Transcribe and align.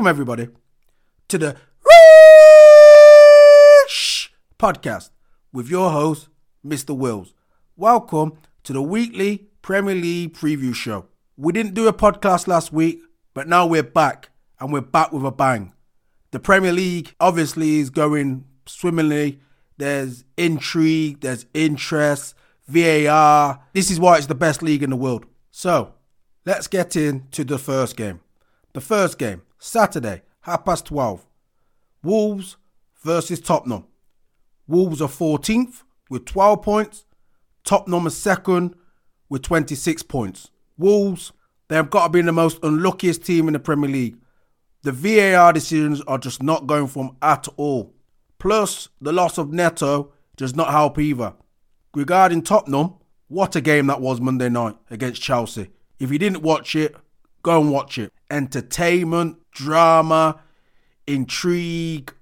Welcome, 0.00 0.08
everybody, 0.08 0.48
to 1.28 1.36
the 1.36 1.56
Rich 3.84 4.32
podcast 4.58 5.10
with 5.52 5.68
your 5.68 5.90
host, 5.90 6.30
Mr. 6.66 6.96
Wills. 6.96 7.34
Welcome 7.76 8.38
to 8.62 8.72
the 8.72 8.80
weekly 8.80 9.50
Premier 9.60 9.94
League 9.94 10.32
preview 10.32 10.74
show. 10.74 11.04
We 11.36 11.52
didn't 11.52 11.74
do 11.74 11.86
a 11.86 11.92
podcast 11.92 12.48
last 12.48 12.72
week, 12.72 13.02
but 13.34 13.46
now 13.46 13.66
we're 13.66 13.82
back 13.82 14.30
and 14.58 14.72
we're 14.72 14.80
back 14.80 15.12
with 15.12 15.22
a 15.26 15.30
bang. 15.30 15.74
The 16.30 16.40
Premier 16.40 16.72
League 16.72 17.14
obviously 17.20 17.80
is 17.80 17.90
going 17.90 18.46
swimmingly. 18.64 19.40
There's 19.76 20.24
intrigue, 20.38 21.20
there's 21.20 21.44
interest, 21.52 22.34
VAR. 22.66 23.60
This 23.74 23.90
is 23.90 24.00
why 24.00 24.16
it's 24.16 24.28
the 24.28 24.34
best 24.34 24.62
league 24.62 24.82
in 24.82 24.88
the 24.88 24.96
world. 24.96 25.26
So, 25.50 25.92
let's 26.46 26.68
get 26.68 26.96
into 26.96 27.44
the 27.44 27.58
first 27.58 27.98
game. 27.98 28.20
The 28.72 28.80
first 28.80 29.18
game, 29.18 29.42
Saturday, 29.62 30.22
half 30.40 30.64
past 30.64 30.86
12. 30.86 31.26
Wolves 32.02 32.56
versus 33.04 33.40
Tottenham. 33.40 33.84
Wolves 34.66 35.02
are 35.02 35.08
14th 35.08 35.82
with 36.08 36.24
12 36.24 36.62
points. 36.62 37.04
Tottenham 37.62 38.06
is 38.06 38.16
second 38.16 38.74
with 39.28 39.42
26 39.42 40.02
points. 40.04 40.50
Wolves, 40.78 41.32
they 41.68 41.76
have 41.76 41.90
got 41.90 42.04
to 42.04 42.08
be 42.10 42.22
the 42.22 42.32
most 42.32 42.58
unluckiest 42.62 43.22
team 43.22 43.48
in 43.48 43.52
the 43.52 43.60
Premier 43.60 43.90
League. 43.90 44.16
The 44.82 44.92
VAR 44.92 45.52
decisions 45.52 46.00
are 46.06 46.16
just 46.16 46.42
not 46.42 46.66
going 46.66 46.86
for 46.86 47.04
them 47.04 47.16
at 47.20 47.46
all. 47.58 47.94
Plus, 48.38 48.88
the 48.98 49.12
loss 49.12 49.36
of 49.36 49.52
Neto 49.52 50.10
does 50.36 50.56
not 50.56 50.70
help 50.70 50.98
either. 50.98 51.34
Regarding 51.94 52.40
Tottenham, 52.40 52.94
what 53.28 53.54
a 53.56 53.60
game 53.60 53.88
that 53.88 54.00
was 54.00 54.22
Monday 54.22 54.48
night 54.48 54.76
against 54.90 55.20
Chelsea. 55.20 55.68
If 55.98 56.10
you 56.10 56.18
didn't 56.18 56.42
watch 56.42 56.74
it, 56.74 56.96
go 57.42 57.60
and 57.60 57.70
watch 57.72 57.98
it. 57.98 58.12
Entertainment, 58.30 59.38
drama, 59.52 60.40
intrigue, 61.06 62.12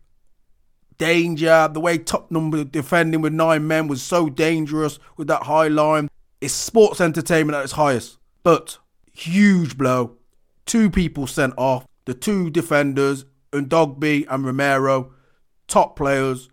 danger. 0.96 1.68
The 1.72 1.80
way 1.80 1.98
Tottenham 1.98 2.50
were 2.50 2.64
defending 2.64 3.20
with 3.20 3.32
nine 3.32 3.66
men 3.66 3.88
was 3.88 4.02
so 4.02 4.28
dangerous 4.28 4.98
with 5.16 5.28
that 5.28 5.44
high 5.44 5.68
line. 5.68 6.08
It's 6.40 6.54
sports 6.54 7.00
entertainment 7.00 7.56
at 7.56 7.64
its 7.64 7.72
highest. 7.72 8.18
But 8.42 8.78
huge 9.12 9.76
blow. 9.76 10.16
Two 10.66 10.90
people 10.90 11.26
sent 11.26 11.54
off. 11.56 11.86
The 12.04 12.14
two 12.14 12.50
defenders, 12.50 13.24
Udogie 13.52 14.26
and 14.28 14.44
Romero, 14.44 15.12
top 15.66 15.96
players. 15.96 16.48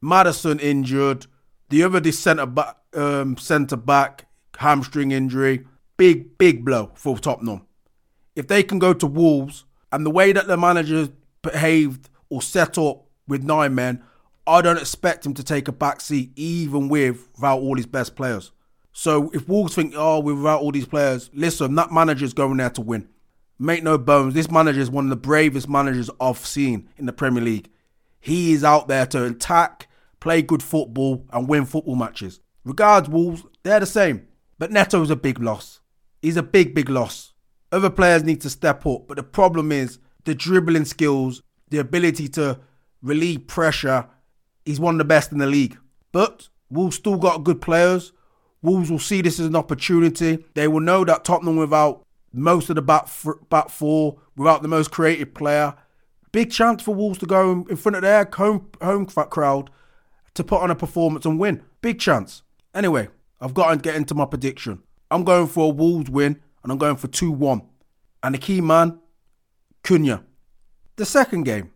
Maddison 0.00 0.58
injured. 0.58 1.26
The 1.68 1.82
other 1.82 2.12
centre 2.12 2.46
back, 2.46 2.76
um, 2.94 3.36
centre 3.36 3.76
back, 3.76 4.26
hamstring 4.58 5.10
injury. 5.10 5.66
Big, 5.96 6.38
big 6.38 6.64
blow 6.64 6.92
for 6.94 7.18
Tottenham. 7.18 7.65
If 8.36 8.46
they 8.46 8.62
can 8.62 8.78
go 8.78 8.92
to 8.92 9.06
Wolves 9.06 9.64
and 9.90 10.06
the 10.06 10.10
way 10.10 10.32
that 10.32 10.46
the 10.46 10.56
manager 10.56 11.08
behaved 11.42 12.08
or 12.28 12.42
set 12.42 12.78
up 12.78 13.06
with 13.26 13.42
nine 13.42 13.74
men, 13.74 14.04
I 14.46 14.62
don't 14.62 14.78
expect 14.78 15.26
him 15.26 15.34
to 15.34 15.42
take 15.42 15.66
a 15.66 15.72
back 15.72 16.00
seat 16.00 16.30
even 16.36 16.88
with 16.88 17.28
without 17.34 17.58
all 17.58 17.76
his 17.76 17.86
best 17.86 18.14
players. 18.14 18.52
So 18.92 19.30
if 19.34 19.48
Wolves 19.48 19.74
think, 19.74 19.94
oh, 19.96 20.20
we're 20.20 20.34
without 20.34 20.60
all 20.60 20.70
these 20.70 20.86
players, 20.86 21.30
listen, 21.34 21.74
that 21.74 21.92
manager's 21.92 22.32
going 22.32 22.58
there 22.58 22.70
to 22.70 22.80
win. 22.80 23.08
Make 23.58 23.82
no 23.82 23.98
bones, 23.98 24.34
this 24.34 24.50
manager 24.50 24.80
is 24.80 24.90
one 24.90 25.04
of 25.04 25.10
the 25.10 25.16
bravest 25.16 25.68
managers 25.68 26.10
I've 26.20 26.38
seen 26.38 26.88
in 26.96 27.06
the 27.06 27.12
Premier 27.12 27.42
League. 27.42 27.70
He 28.20 28.52
is 28.52 28.64
out 28.64 28.88
there 28.88 29.06
to 29.06 29.24
attack, 29.24 29.88
play 30.20 30.42
good 30.42 30.62
football, 30.62 31.24
and 31.32 31.48
win 31.48 31.64
football 31.64 31.96
matches. 31.96 32.40
Regards 32.64 33.08
Wolves, 33.08 33.44
they're 33.62 33.80
the 33.80 33.86
same. 33.86 34.26
But 34.58 34.72
Neto 34.72 35.02
is 35.02 35.10
a 35.10 35.16
big 35.16 35.40
loss. 35.40 35.80
He's 36.20 36.36
a 36.36 36.42
big, 36.42 36.74
big 36.74 36.88
loss. 36.88 37.32
Other 37.72 37.90
players 37.90 38.24
need 38.24 38.40
to 38.42 38.50
step 38.50 38.86
up, 38.86 39.08
but 39.08 39.16
the 39.16 39.22
problem 39.22 39.72
is 39.72 39.98
the 40.24 40.34
dribbling 40.34 40.84
skills, 40.84 41.42
the 41.70 41.78
ability 41.78 42.28
to 42.28 42.60
relieve 43.02 43.46
pressure. 43.46 44.06
He's 44.64 44.80
one 44.80 44.94
of 44.94 44.98
the 44.98 45.04
best 45.04 45.32
in 45.32 45.38
the 45.38 45.46
league. 45.46 45.78
But 46.12 46.48
Wolves 46.70 46.96
still 46.96 47.16
got 47.16 47.44
good 47.44 47.60
players. 47.60 48.12
Wolves 48.62 48.90
will 48.90 48.98
see 48.98 49.20
this 49.20 49.38
as 49.38 49.46
an 49.46 49.56
opportunity. 49.56 50.44
They 50.54 50.68
will 50.68 50.80
know 50.80 51.04
that 51.04 51.24
Tottenham 51.24 51.56
without 51.56 52.04
most 52.32 52.68
of 52.68 52.76
the 52.76 52.82
back, 52.82 53.08
back 53.48 53.70
four, 53.70 54.18
without 54.36 54.62
the 54.62 54.68
most 54.68 54.90
creative 54.90 55.34
player, 55.34 55.74
big 56.32 56.50
chance 56.50 56.82
for 56.82 56.94
Wolves 56.94 57.18
to 57.18 57.26
go 57.26 57.64
in 57.68 57.76
front 57.76 57.96
of 57.96 58.02
their 58.02 58.28
home, 58.34 58.68
home 58.82 59.06
crowd 59.06 59.70
to 60.34 60.44
put 60.44 60.60
on 60.60 60.70
a 60.70 60.74
performance 60.74 61.24
and 61.24 61.40
win. 61.40 61.62
Big 61.80 61.98
chance. 61.98 62.42
Anyway, 62.74 63.08
I've 63.40 63.54
got 63.54 63.70
to 63.70 63.76
get 63.78 63.94
into 63.94 64.14
my 64.14 64.26
prediction. 64.26 64.82
I'm 65.10 65.24
going 65.24 65.46
for 65.46 65.70
a 65.70 65.74
Wolves 65.74 66.10
win 66.10 66.40
and 66.66 66.72
I'm 66.72 66.78
going 66.78 66.96
for 66.96 67.06
2 67.06 67.30
1. 67.30 67.62
And 68.24 68.34
the 68.34 68.38
key 68.38 68.60
man, 68.60 68.98
Cunha. 69.84 70.24
The 70.96 71.06
second 71.06 71.44
game, 71.44 71.70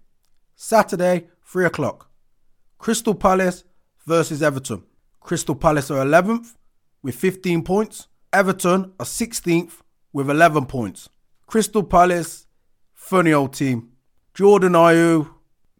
Saturday, 0.57 1.29
3 1.45 1.67
o'clock. 1.67 2.11
Crystal 2.77 3.15
Palace 3.15 3.63
versus 4.05 4.43
Everton. 4.43 4.83
Crystal 5.21 5.55
Palace 5.55 5.93
are 5.93 6.05
11th 6.05 6.57
with 7.05 7.15
15 7.15 7.63
points. 7.63 8.09
Everton 8.33 8.93
are 8.99 9.07
16th 9.07 9.75
with 10.13 10.29
11 10.29 10.67
points. 10.67 11.09
Crystal 11.47 11.85
Palace, 11.85 12.49
funny 12.93 13.33
old 13.33 13.55
team. 13.55 13.91
Jordan 14.35 14.73
Ayew 14.73 15.33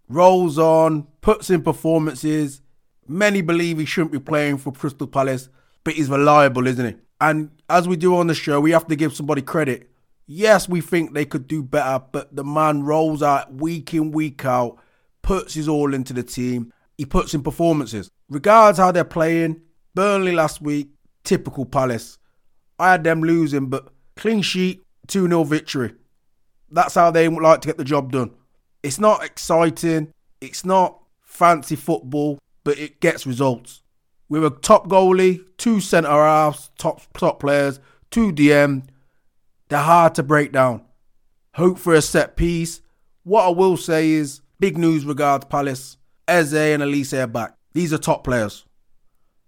rolls 0.09 0.57
on, 0.57 1.09
puts 1.21 1.51
in 1.51 1.63
performances. 1.63 2.63
Many 3.09 3.41
believe 3.41 3.79
he 3.79 3.87
shouldn't 3.87 4.13
be 4.13 4.21
playing 4.21 4.59
for 4.59 4.73
Crystal 4.73 5.09
Palace, 5.09 5.49
but 5.83 5.95
he's 5.95 6.09
reliable, 6.09 6.69
isn't 6.69 6.87
he? 6.87 6.95
And 7.21 7.51
as 7.69 7.87
we 7.87 7.97
do 7.97 8.17
on 8.17 8.27
the 8.27 8.35
show, 8.35 8.61
we 8.61 8.71
have 8.71 8.87
to 8.87 8.97
give 8.97 9.15
somebody 9.15 9.43
credit. 9.43 9.91
Yes, 10.27 10.69
we 10.69 10.81
think 10.81 11.13
they 11.13 11.25
could 11.25 11.47
do 11.47 11.63
better, 11.63 12.05
but 12.13 12.35
the 12.35 12.45
man 12.45 12.85
rolls 12.85 13.23
out 13.23 13.53
week 13.53 13.93
in, 13.93 14.13
week 14.13 14.45
out, 14.45 14.79
puts 15.23 15.55
his 15.55 15.69
all 15.69 15.93
into 15.93 16.13
the 16.13 16.23
team. 16.23 16.73
He 16.97 17.05
puts 17.05 17.35
in 17.35 17.43
performances. 17.43 18.11
Regards 18.29 18.79
how 18.79 18.93
they're 18.93 19.05
playing, 19.05 19.61
Burnley 19.95 20.33
last 20.33 20.63
week, 20.63 20.91
typical 21.25 21.67
Palace. 21.67 22.19
I 22.79 22.93
had 22.93 23.05
them 23.05 23.23
losing, 23.23 23.67
but 23.67 23.93
clean 24.17 24.43
sheet, 24.43 24.83
2 25.09 25.27
0 25.27 25.45
victory. 25.45 25.95
That's 26.71 26.95
how 26.95 27.11
they 27.11 27.29
would 27.29 27.43
like 27.43 27.61
to 27.63 27.69
get 27.69 27.77
the 27.77 27.85
job 27.85 28.13
done. 28.13 28.31
It's 28.83 29.01
not 29.01 29.25
exciting, 29.25 30.13
it's 30.41 30.65
not 30.65 31.03
fancy 31.25 31.77
football, 31.77 32.39
but 32.65 32.79
it 32.79 33.01
gets 33.01 33.27
results. 33.27 33.80
With 34.31 34.45
a 34.45 34.51
top 34.51 34.89
goalie, 34.89 35.45
two 35.59 35.81
centre 35.81 36.09
halves, 36.09 36.71
top 36.79 37.03
top 37.15 37.41
players, 37.41 37.81
two 38.11 38.33
DM, 38.33 38.85
they're 39.69 39.81
hard 39.81 40.15
to 40.15 40.23
break 40.23 40.53
down. 40.53 40.83
Hope 41.55 41.79
for 41.79 41.95
a 41.95 42.01
set 42.01 42.37
piece. 42.37 42.81
What 43.25 43.45
I 43.45 43.49
will 43.49 43.77
say 43.77 44.11
is 44.11 44.41
big 44.61 44.79
news 44.79 45.05
regards 45.05 45.47
Palace. 45.47 45.97
Eze 46.29 46.55
and 46.55 46.81
Olise 46.81 47.13
are 47.13 47.27
back. 47.27 47.57
These 47.73 47.93
are 47.93 47.99
top 47.99 48.23
players. 48.23 48.65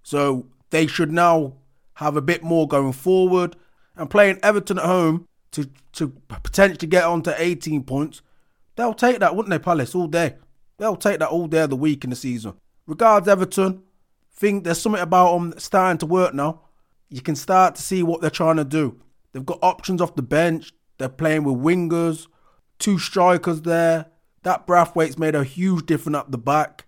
So 0.03 0.47
they 0.71 0.89
should 0.89 1.13
now 1.13 1.55
have 1.95 2.17
a 2.17 2.23
bit 2.23 2.43
more 2.43 2.67
going 2.67 2.93
forward. 2.93 3.55
And 3.95 4.11
playing 4.11 4.41
Everton 4.43 4.79
at 4.79 4.85
home 4.85 5.29
to, 5.53 5.71
to 5.93 6.09
potentially 6.29 6.89
get 6.89 7.05
on 7.05 7.23
to 7.23 7.35
18 7.41 7.85
points, 7.85 8.21
they'll 8.75 8.95
take 8.95 9.21
that, 9.21 9.37
wouldn't 9.37 9.51
they, 9.51 9.61
Palace, 9.61 9.95
all 9.95 10.09
day? 10.09 10.35
They'll 10.79 10.97
take 10.97 11.21
that 11.21 11.29
all 11.29 11.47
day 11.47 11.63
of 11.63 11.71
the 11.71 11.77
week 11.77 12.03
in 12.03 12.11
the 12.11 12.17
season. 12.17 12.55
Regards 12.87 13.29
Everton, 13.29 13.83
think 14.43 14.65
there's 14.65 14.81
something 14.81 15.01
about 15.01 15.35
them 15.35 15.55
starting 15.57 15.99
to 15.99 16.07
work 16.07 16.35
now. 16.35 16.63
You 17.11 17.23
can 17.23 17.37
start 17.37 17.77
to 17.77 17.83
see 17.83 18.03
what 18.03 18.21
they're 18.21 18.29
trying 18.29 18.57
to 18.57 18.65
do. 18.65 19.01
They've 19.33 19.47
got 19.47 19.61
options 19.63 20.03
off 20.03 20.17
the 20.17 20.23
bench. 20.23 20.73
They're 20.99 21.09
playing 21.09 21.45
with 21.45 21.63
wingers, 21.63 22.27
two 22.81 22.99
strikers 22.99 23.63
there. 23.63 24.07
That 24.43 24.67
Branthwaite's 24.67 25.17
made 25.17 25.37
a 25.37 25.45
huge 25.45 25.87
difference 25.87 26.17
up 26.17 26.33
the 26.33 26.39
back. 26.39 26.87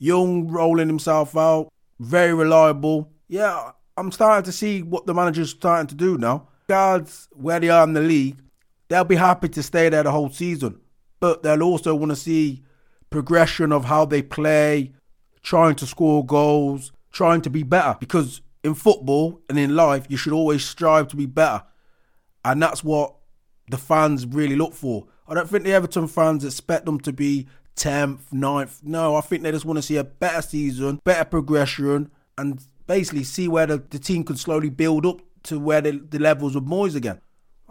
Young 0.00 0.48
rolling 0.48 0.88
himself 0.88 1.36
out, 1.36 1.72
very 2.00 2.34
reliable. 2.34 3.12
Yeah, 3.28 3.70
I'm 3.96 4.10
starting 4.10 4.44
to 4.44 4.52
see 4.52 4.82
what 4.82 5.06
the 5.06 5.14
manager's 5.14 5.50
starting 5.50 5.86
to 5.86 5.94
do 5.94 6.18
now. 6.18 6.48
Guards 6.66 7.28
where 7.30 7.60
they 7.60 7.68
are 7.68 7.84
in 7.84 7.92
the 7.92 8.00
league, 8.00 8.42
they'll 8.88 9.04
be 9.04 9.14
happy 9.14 9.48
to 9.50 9.62
stay 9.62 9.88
there 9.88 10.02
the 10.02 10.10
whole 10.10 10.30
season, 10.30 10.80
but 11.20 11.44
they'll 11.44 11.62
also 11.62 11.94
want 11.94 12.10
to 12.10 12.16
see 12.16 12.64
progression 13.10 13.70
of 13.70 13.84
how 13.84 14.04
they 14.04 14.22
play, 14.22 14.92
trying 15.42 15.76
to 15.76 15.86
score 15.86 16.26
goals, 16.26 16.90
trying 17.16 17.40
to 17.40 17.50
be 17.50 17.62
better. 17.62 17.96
Because 17.98 18.42
in 18.62 18.74
football 18.74 19.40
and 19.48 19.58
in 19.58 19.74
life, 19.74 20.06
you 20.08 20.16
should 20.16 20.34
always 20.34 20.64
strive 20.64 21.08
to 21.08 21.16
be 21.16 21.26
better. 21.26 21.62
And 22.44 22.62
that's 22.62 22.84
what 22.84 23.14
the 23.70 23.78
fans 23.78 24.26
really 24.26 24.54
look 24.54 24.74
for. 24.74 25.06
I 25.26 25.34
don't 25.34 25.48
think 25.48 25.64
the 25.64 25.72
Everton 25.72 26.08
fans 26.08 26.44
expect 26.44 26.84
them 26.84 27.00
to 27.00 27.12
be 27.12 27.48
10th, 27.76 28.20
9th. 28.32 28.84
No, 28.84 29.16
I 29.16 29.22
think 29.22 29.42
they 29.42 29.50
just 29.50 29.64
want 29.64 29.78
to 29.78 29.82
see 29.82 29.96
a 29.96 30.04
better 30.04 30.42
season, 30.42 31.00
better 31.04 31.24
progression, 31.24 32.10
and 32.38 32.62
basically 32.86 33.24
see 33.24 33.48
where 33.48 33.66
the, 33.66 33.78
the 33.78 33.98
team 33.98 34.22
can 34.22 34.36
slowly 34.36 34.70
build 34.70 35.06
up 35.06 35.20
to 35.44 35.58
where 35.58 35.80
the, 35.80 35.92
the 35.92 36.18
levels 36.18 36.54
of 36.54 36.64
Moyes 36.64 36.94
again. 36.94 37.20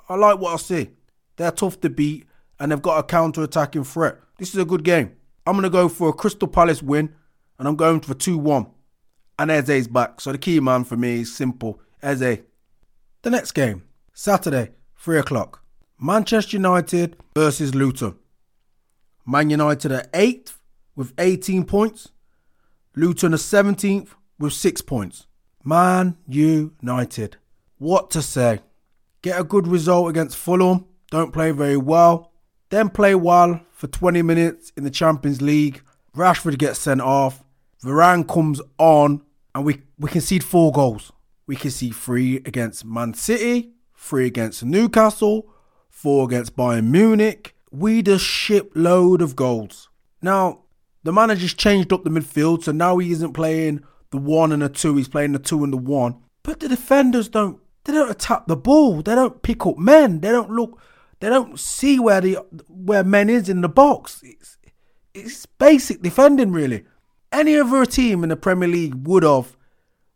I 0.09 0.15
like 0.15 0.39
what 0.39 0.53
I 0.53 0.57
see. 0.57 0.89
They're 1.37 1.51
tough 1.51 1.79
to 1.81 1.89
beat 1.89 2.25
and 2.59 2.71
they've 2.71 2.81
got 2.81 2.99
a 2.99 3.03
counter 3.03 3.43
attacking 3.43 3.83
threat. 3.83 4.17
This 4.37 4.53
is 4.53 4.59
a 4.59 4.65
good 4.65 4.83
game. 4.83 5.15
I'm 5.45 5.53
going 5.53 5.63
to 5.63 5.69
go 5.69 5.87
for 5.87 6.09
a 6.09 6.13
Crystal 6.13 6.47
Palace 6.47 6.81
win 6.81 7.13
and 7.59 7.67
I'm 7.67 7.75
going 7.75 8.01
for 8.01 8.13
2 8.13 8.37
1. 8.37 8.67
And 9.37 9.51
Eze's 9.51 9.87
back. 9.87 10.21
So 10.21 10.31
the 10.31 10.37
key 10.37 10.59
man 10.59 10.83
for 10.83 10.95
me 10.95 11.21
is 11.21 11.35
simple 11.35 11.79
Eze. 12.01 12.39
The 13.21 13.29
next 13.29 13.51
game 13.51 13.83
Saturday, 14.13 14.71
3 14.97 15.19
o'clock. 15.19 15.61
Manchester 15.99 16.57
United 16.57 17.17
versus 17.35 17.73
Luton. 17.73 18.15
Man 19.25 19.49
United 19.49 19.91
are 19.91 20.07
8th 20.13 20.57
with 20.95 21.13
18 21.17 21.65
points. 21.65 22.09
Luton 22.95 23.33
are 23.33 23.37
17th 23.37 24.09
with 24.39 24.53
6 24.53 24.81
points. 24.81 25.27
Man 25.63 26.17
United. 26.27 27.37
What 27.77 28.11
to 28.11 28.21
say? 28.21 28.59
Get 29.21 29.39
a 29.39 29.43
good 29.43 29.67
result 29.67 30.09
against 30.09 30.37
Fulham. 30.37 30.85
Don't 31.09 31.33
play 31.33 31.51
very 31.51 31.77
well. 31.77 32.31
Then 32.69 32.89
play 32.89 33.15
well 33.15 33.61
for 33.71 33.87
20 33.87 34.21
minutes 34.21 34.71
in 34.77 34.83
the 34.83 34.91
Champions 34.91 35.41
League. 35.41 35.81
Rashford 36.15 36.57
gets 36.57 36.79
sent 36.79 37.01
off. 37.01 37.43
Varane 37.83 38.27
comes 38.27 38.61
on 38.77 39.21
and 39.55 39.65
we, 39.65 39.81
we 39.97 40.09
concede 40.09 40.43
four 40.43 40.71
goals. 40.73 41.13
We 41.47 41.55
can 41.55 41.71
see 41.71 41.89
three 41.89 42.37
against 42.37 42.83
Man 42.83 43.13
City, 43.13 43.71
three 43.95 44.27
against 44.27 44.65
Newcastle, 44.65 45.47
four 45.89 46.25
against 46.25 46.57
Bayern 46.57 46.87
Munich. 46.87 47.55
We 47.71 48.03
just 48.03 48.25
ship 48.25 48.71
load 48.75 49.21
of 49.21 49.35
goals. 49.35 49.89
Now, 50.21 50.63
the 51.03 51.13
manager's 51.13 51.53
changed 51.53 51.93
up 51.93 52.03
the 52.03 52.09
midfield, 52.09 52.63
so 52.63 52.73
now 52.73 52.97
he 52.97 53.11
isn't 53.11 53.33
playing 53.33 53.83
the 54.11 54.17
one 54.17 54.51
and 54.51 54.61
the 54.61 54.69
two, 54.69 54.97
he's 54.97 55.07
playing 55.07 55.31
the 55.31 55.39
two 55.39 55.63
and 55.63 55.71
the 55.71 55.77
one. 55.77 56.17
But 56.43 56.59
the 56.59 56.67
defenders 56.67 57.29
don't 57.29 57.59
they 57.85 57.93
don't 57.93 58.11
attack 58.11 58.47
the 58.47 58.57
ball. 58.57 59.03
They 59.03 59.15
don't 59.15 59.41
pick 59.41 59.65
up 59.65 59.77
men. 59.77 60.19
They 60.19 60.31
don't 60.31 60.49
look 60.49 60.81
they 61.19 61.29
don't 61.29 61.59
see 61.59 61.99
where 61.99 62.21
the 62.21 62.35
where 62.67 63.03
men 63.03 63.29
is 63.29 63.47
in 63.47 63.61
the 63.61 63.69
box. 63.69 64.21
It's, 64.23 64.57
it's 65.13 65.45
basic 65.45 66.01
defending 66.01 66.51
really. 66.51 66.85
Any 67.35 67.57
other 67.57 67.85
team 67.85 68.23
in 68.23 68.29
the 68.29 68.37
Premier 68.37 68.69
League 68.69 69.05
would 69.05 69.23
have, 69.23 69.57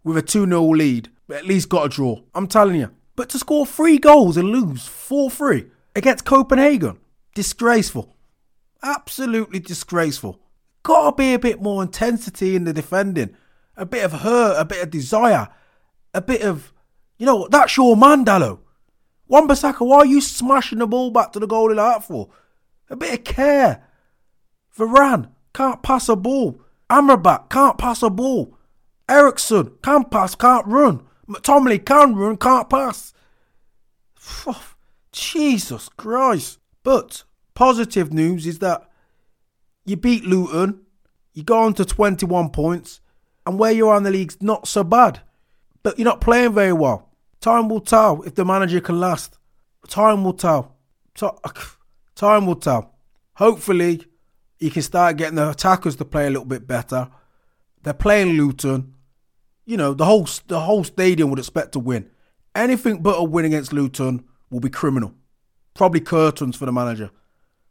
with 0.06 0.16
a 0.16 0.22
2 0.22 0.46
0 0.46 0.64
lead, 0.64 1.10
at 1.30 1.46
least 1.46 1.68
got 1.68 1.88
a 1.88 1.90
draw. 1.90 2.22
I'm 2.34 2.48
telling 2.48 2.78
you. 2.78 2.92
But 3.18 3.28
to 3.30 3.38
score 3.38 3.66
three 3.66 3.98
goals 3.98 4.38
and 4.38 4.48
lose 4.48 4.88
4 4.88 5.30
3 5.30 5.66
against 5.98 6.24
Copenhagen, 6.24 6.98
disgraceful. 7.36 8.16
Absolutely 8.82 9.60
disgraceful. 9.60 10.40
Gotta 10.84 11.14
be 11.14 11.34
a 11.34 11.40
bit 11.40 11.62
more 11.62 11.84
intensity 11.84 12.56
in 12.56 12.64
the 12.64 12.72
defending, 12.72 13.36
a 13.76 13.86
bit 13.86 14.06
of 14.06 14.22
hurt, 14.22 14.56
a 14.58 14.64
bit 14.64 14.82
of 14.82 14.90
desire, 14.90 15.50
a 16.14 16.22
bit 16.22 16.42
of, 16.42 16.72
you 17.18 17.26
know, 17.26 17.50
that's 17.52 17.76
your 17.76 17.98
man, 17.98 18.24
Dalot. 18.24 18.60
Wan-Bissaka, 19.28 19.86
why 19.86 19.98
are 19.98 20.06
you 20.06 20.22
smashing 20.22 20.80
the 20.80 20.88
ball 20.88 21.12
back 21.12 21.34
to 21.34 21.40
the 21.40 21.48
goalie 21.50 21.76
like 21.76 21.96
that 21.96 22.08
for? 22.08 22.30
A 22.90 22.96
bit 22.96 23.20
of 23.20 23.24
care. 23.26 23.86
Varane 24.78 25.30
can't 25.54 25.84
pass 25.84 26.08
a 26.08 26.16
ball. 26.16 26.62
Amrabat 26.90 27.50
can't 27.50 27.78
pass 27.78 28.02
a 28.04 28.10
ball. 28.10 28.58
Eriksen 29.08 29.72
can't 29.84 30.10
pass, 30.10 30.36
can't 30.36 30.66
run. 30.68 31.06
McTominay 31.28 31.86
can 31.86 32.16
run, 32.16 32.38
can't 32.38 32.70
pass. 32.70 33.14
Jesus 35.12 35.90
Christ. 35.90 36.60
But 36.84 37.24
positive 37.54 38.14
news 38.14 38.48
is 38.48 38.60
that 38.60 38.90
you 39.86 39.98
beat 39.98 40.24
Luton, 40.24 40.82
you 41.34 41.44
go 41.44 41.60
on 41.60 41.74
to 41.76 41.86
21 41.86 42.50
points, 42.50 43.02
and 43.46 43.58
where 43.58 43.72
you 43.72 43.88
are 43.90 43.98
in 43.98 44.04
the 44.04 44.12
league's 44.12 44.42
not 44.42 44.68
so 44.68 44.84
bad. 44.84 45.22
But 45.84 45.98
you're 45.98 46.06
not 46.06 46.22
playing 46.22 46.54
very 46.54 46.74
well. 46.74 47.10
Time 47.42 47.70
will 47.70 47.82
tell 47.82 48.22
if 48.24 48.36
the 48.36 48.46
manager 48.46 48.82
can 48.82 49.00
last. 49.00 49.38
Time 49.88 50.24
will 50.24 50.34
tell. 50.34 50.76
Time 52.16 52.46
will 52.46 52.56
tell. 52.56 52.96
Hopefully, 53.36 54.06
he 54.60 54.70
can 54.70 54.82
start 54.82 55.18
getting 55.18 55.36
the 55.36 55.50
attackers 55.50 55.96
to 55.98 56.06
play 56.06 56.28
a 56.28 56.30
little 56.30 56.46
bit 56.46 56.68
better. 56.68 57.10
They're 57.84 57.94
playing 57.94 58.38
Luton. 58.38 58.94
You 59.66 59.78
know, 59.78 59.94
the 59.94 60.06
whole 60.06 60.28
the 60.48 60.62
whole 60.62 60.84
stadium 60.84 61.30
would 61.30 61.40
expect 61.40 61.72
to 61.74 61.80
win. 61.80 62.10
Anything 62.56 63.02
but 63.02 63.20
a 63.20 63.24
win 63.24 63.46
against 63.46 63.72
Luton 63.72 64.26
will 64.50 64.60
be 64.60 64.70
criminal. 64.70 65.14
Probably 65.76 66.02
curtains 66.02 66.56
for 66.56 66.66
the 66.66 66.72
manager. 66.72 67.12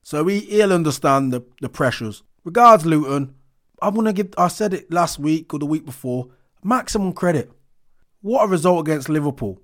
So 0.03 0.27
he, 0.27 0.41
he'll 0.41 0.73
understand 0.73 1.33
the, 1.33 1.45
the 1.61 1.69
pressures. 1.69 2.23
Regards 2.45 2.87
Luton, 2.87 3.35
I'm 3.83 3.95
gonna 3.95 4.13
give 4.13 4.33
I 4.39 4.49
said 4.49 4.73
it 4.73 4.91
last 4.91 5.19
week 5.19 5.53
or 5.53 5.59
the 5.59 5.67
week 5.67 5.85
before, 5.85 6.29
maximum 6.65 7.13
credit. 7.13 7.51
What 8.23 8.45
a 8.45 8.49
result 8.49 8.87
against 8.87 9.09
Liverpool. 9.09 9.61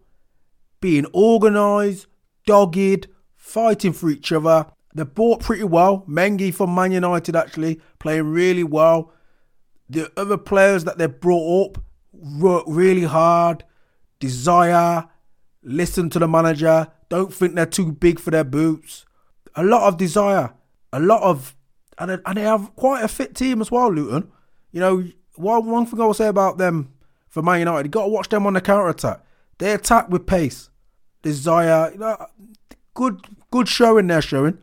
Being 0.81 1.07
organised, 1.15 2.07
dogged, 2.47 3.09
fighting 3.37 3.93
for 3.93 4.11
each 4.11 4.31
other. 4.33 4.67
They 4.95 5.05
bought 5.05 5.41
pretty 5.41 5.65
well. 5.65 6.05
Mengi 6.09 6.55
from 6.55 6.75
Man 6.75 6.93
United 6.93 7.35
actually 7.35 7.81
playing 7.99 8.31
really 8.31 8.65
well. 8.65 9.13
The 9.91 10.11
other 10.17 10.39
players 10.39 10.85
that 10.85 10.99
they 10.99 11.07
brought 11.07 11.67
up 11.67 11.85
work 12.13 12.65
really 12.67 13.03
hard. 13.05 13.65
Desire, 14.21 15.09
listen 15.63 16.11
to 16.11 16.19
the 16.19 16.29
manager. 16.29 16.89
Don't 17.09 17.35
think 17.35 17.55
they're 17.55 17.67
too 17.67 17.93
big 17.93 18.21
for 18.21 18.31
their 18.31 18.45
boots. 18.45 19.05
A 19.57 19.65
lot 19.65 19.89
of 19.89 19.97
desire. 19.97 20.55
A 20.93 21.01
lot 21.01 21.23
of 21.23 21.57
and, 21.99 22.21
and 22.25 22.37
they 22.37 22.43
have 22.43 22.75
quite 22.77 23.05
a 23.05 23.09
fit 23.09 23.35
team 23.35 23.61
as 23.61 23.71
well, 23.71 23.93
Luton. 23.93 24.31
You 24.73 24.81
know, 24.81 25.05
one, 25.37 25.67
one 25.67 25.87
thing 25.87 26.01
I 26.01 26.07
will 26.07 26.15
say 26.15 26.27
about 26.27 26.59
them 26.59 26.93
for 27.29 27.43
Man 27.43 27.61
United. 27.61 27.87
You 27.87 27.91
got 27.91 28.03
to 28.03 28.09
watch 28.09 28.29
them 28.29 28.47
on 28.47 28.55
the 28.55 28.61
counter 28.61 28.89
attack. 28.89 29.21
They 29.59 29.73
attack 29.73 30.09
with 30.09 30.27
pace, 30.27 30.71
desire. 31.23 31.91
You 31.93 31.99
know, 31.99 32.27
good 32.95 33.21
good 33.51 33.69
showing 33.69 34.07
they're 34.07 34.23
showing. 34.23 34.59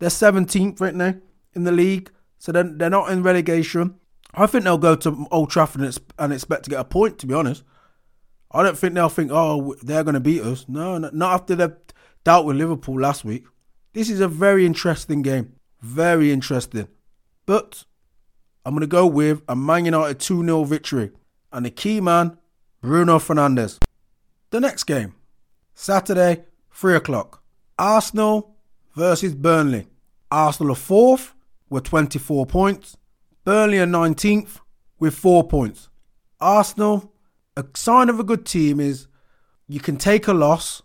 They're 0.00 0.08
17th 0.08 0.80
right 0.80 0.94
now 0.94 1.14
in 1.54 1.64
the 1.64 1.72
league, 1.72 2.10
so 2.38 2.50
they're, 2.50 2.64
they're 2.64 2.90
not 2.90 3.12
in 3.12 3.22
relegation. 3.22 3.94
I 4.34 4.46
think 4.46 4.64
they'll 4.64 4.78
go 4.78 4.96
to 4.96 5.26
Old 5.30 5.50
Trafford 5.50 5.96
and, 6.18 6.32
expect 6.32 6.64
to 6.64 6.70
get 6.70 6.80
a 6.80 6.84
point. 6.84 7.18
To 7.18 7.26
be 7.26 7.34
honest, 7.34 7.62
I 8.50 8.62
don't 8.62 8.78
think 8.78 8.94
they'll 8.94 9.08
think, 9.08 9.30
oh, 9.32 9.76
they're 9.82 10.04
going 10.04 10.14
to 10.14 10.20
beat 10.20 10.42
us. 10.42 10.64
No, 10.68 10.98
not 10.98 11.34
after 11.34 11.54
they 11.54 11.68
dealt 12.24 12.46
with 12.46 12.56
Liverpool 12.56 12.98
last 12.98 13.24
week. 13.24 13.44
This 13.92 14.08
is 14.08 14.20
a 14.20 14.28
very 14.28 14.64
interesting 14.64 15.22
game. 15.22 15.54
Very 15.80 16.32
interesting. 16.32 16.88
But 17.44 17.84
I'm 18.64 18.74
going 18.74 18.82
to 18.82 18.86
go 18.86 19.06
with 19.06 19.42
a 19.48 19.56
Man 19.56 19.84
United 19.84 20.20
2 20.20 20.44
0 20.44 20.64
victory 20.64 21.10
and 21.52 21.66
the 21.66 21.70
key 21.70 22.00
man, 22.00 22.38
Bruno 22.80 23.18
Fernandes. 23.18 23.78
The 24.50 24.60
next 24.60 24.84
game, 24.84 25.14
Saturday, 25.74 26.44
3 26.72 26.96
o'clock. 26.96 27.42
Arsenal 27.78 28.56
versus 28.94 29.34
Burnley. 29.34 29.86
Arsenal 30.30 30.72
are 30.72 30.76
fourth 30.76 31.34
with 31.68 31.84
24 31.84 32.46
points. 32.46 32.96
Burnley 33.44 33.78
are 33.78 33.86
19th 33.86 34.60
with 34.98 35.14
4 35.14 35.48
points. 35.48 35.88
Arsenal, 36.40 37.12
a 37.56 37.64
sign 37.74 38.08
of 38.08 38.20
a 38.20 38.24
good 38.24 38.44
team 38.46 38.80
is 38.80 39.06
you 39.66 39.80
can 39.80 39.96
take 39.96 40.28
a 40.28 40.32
loss, 40.32 40.82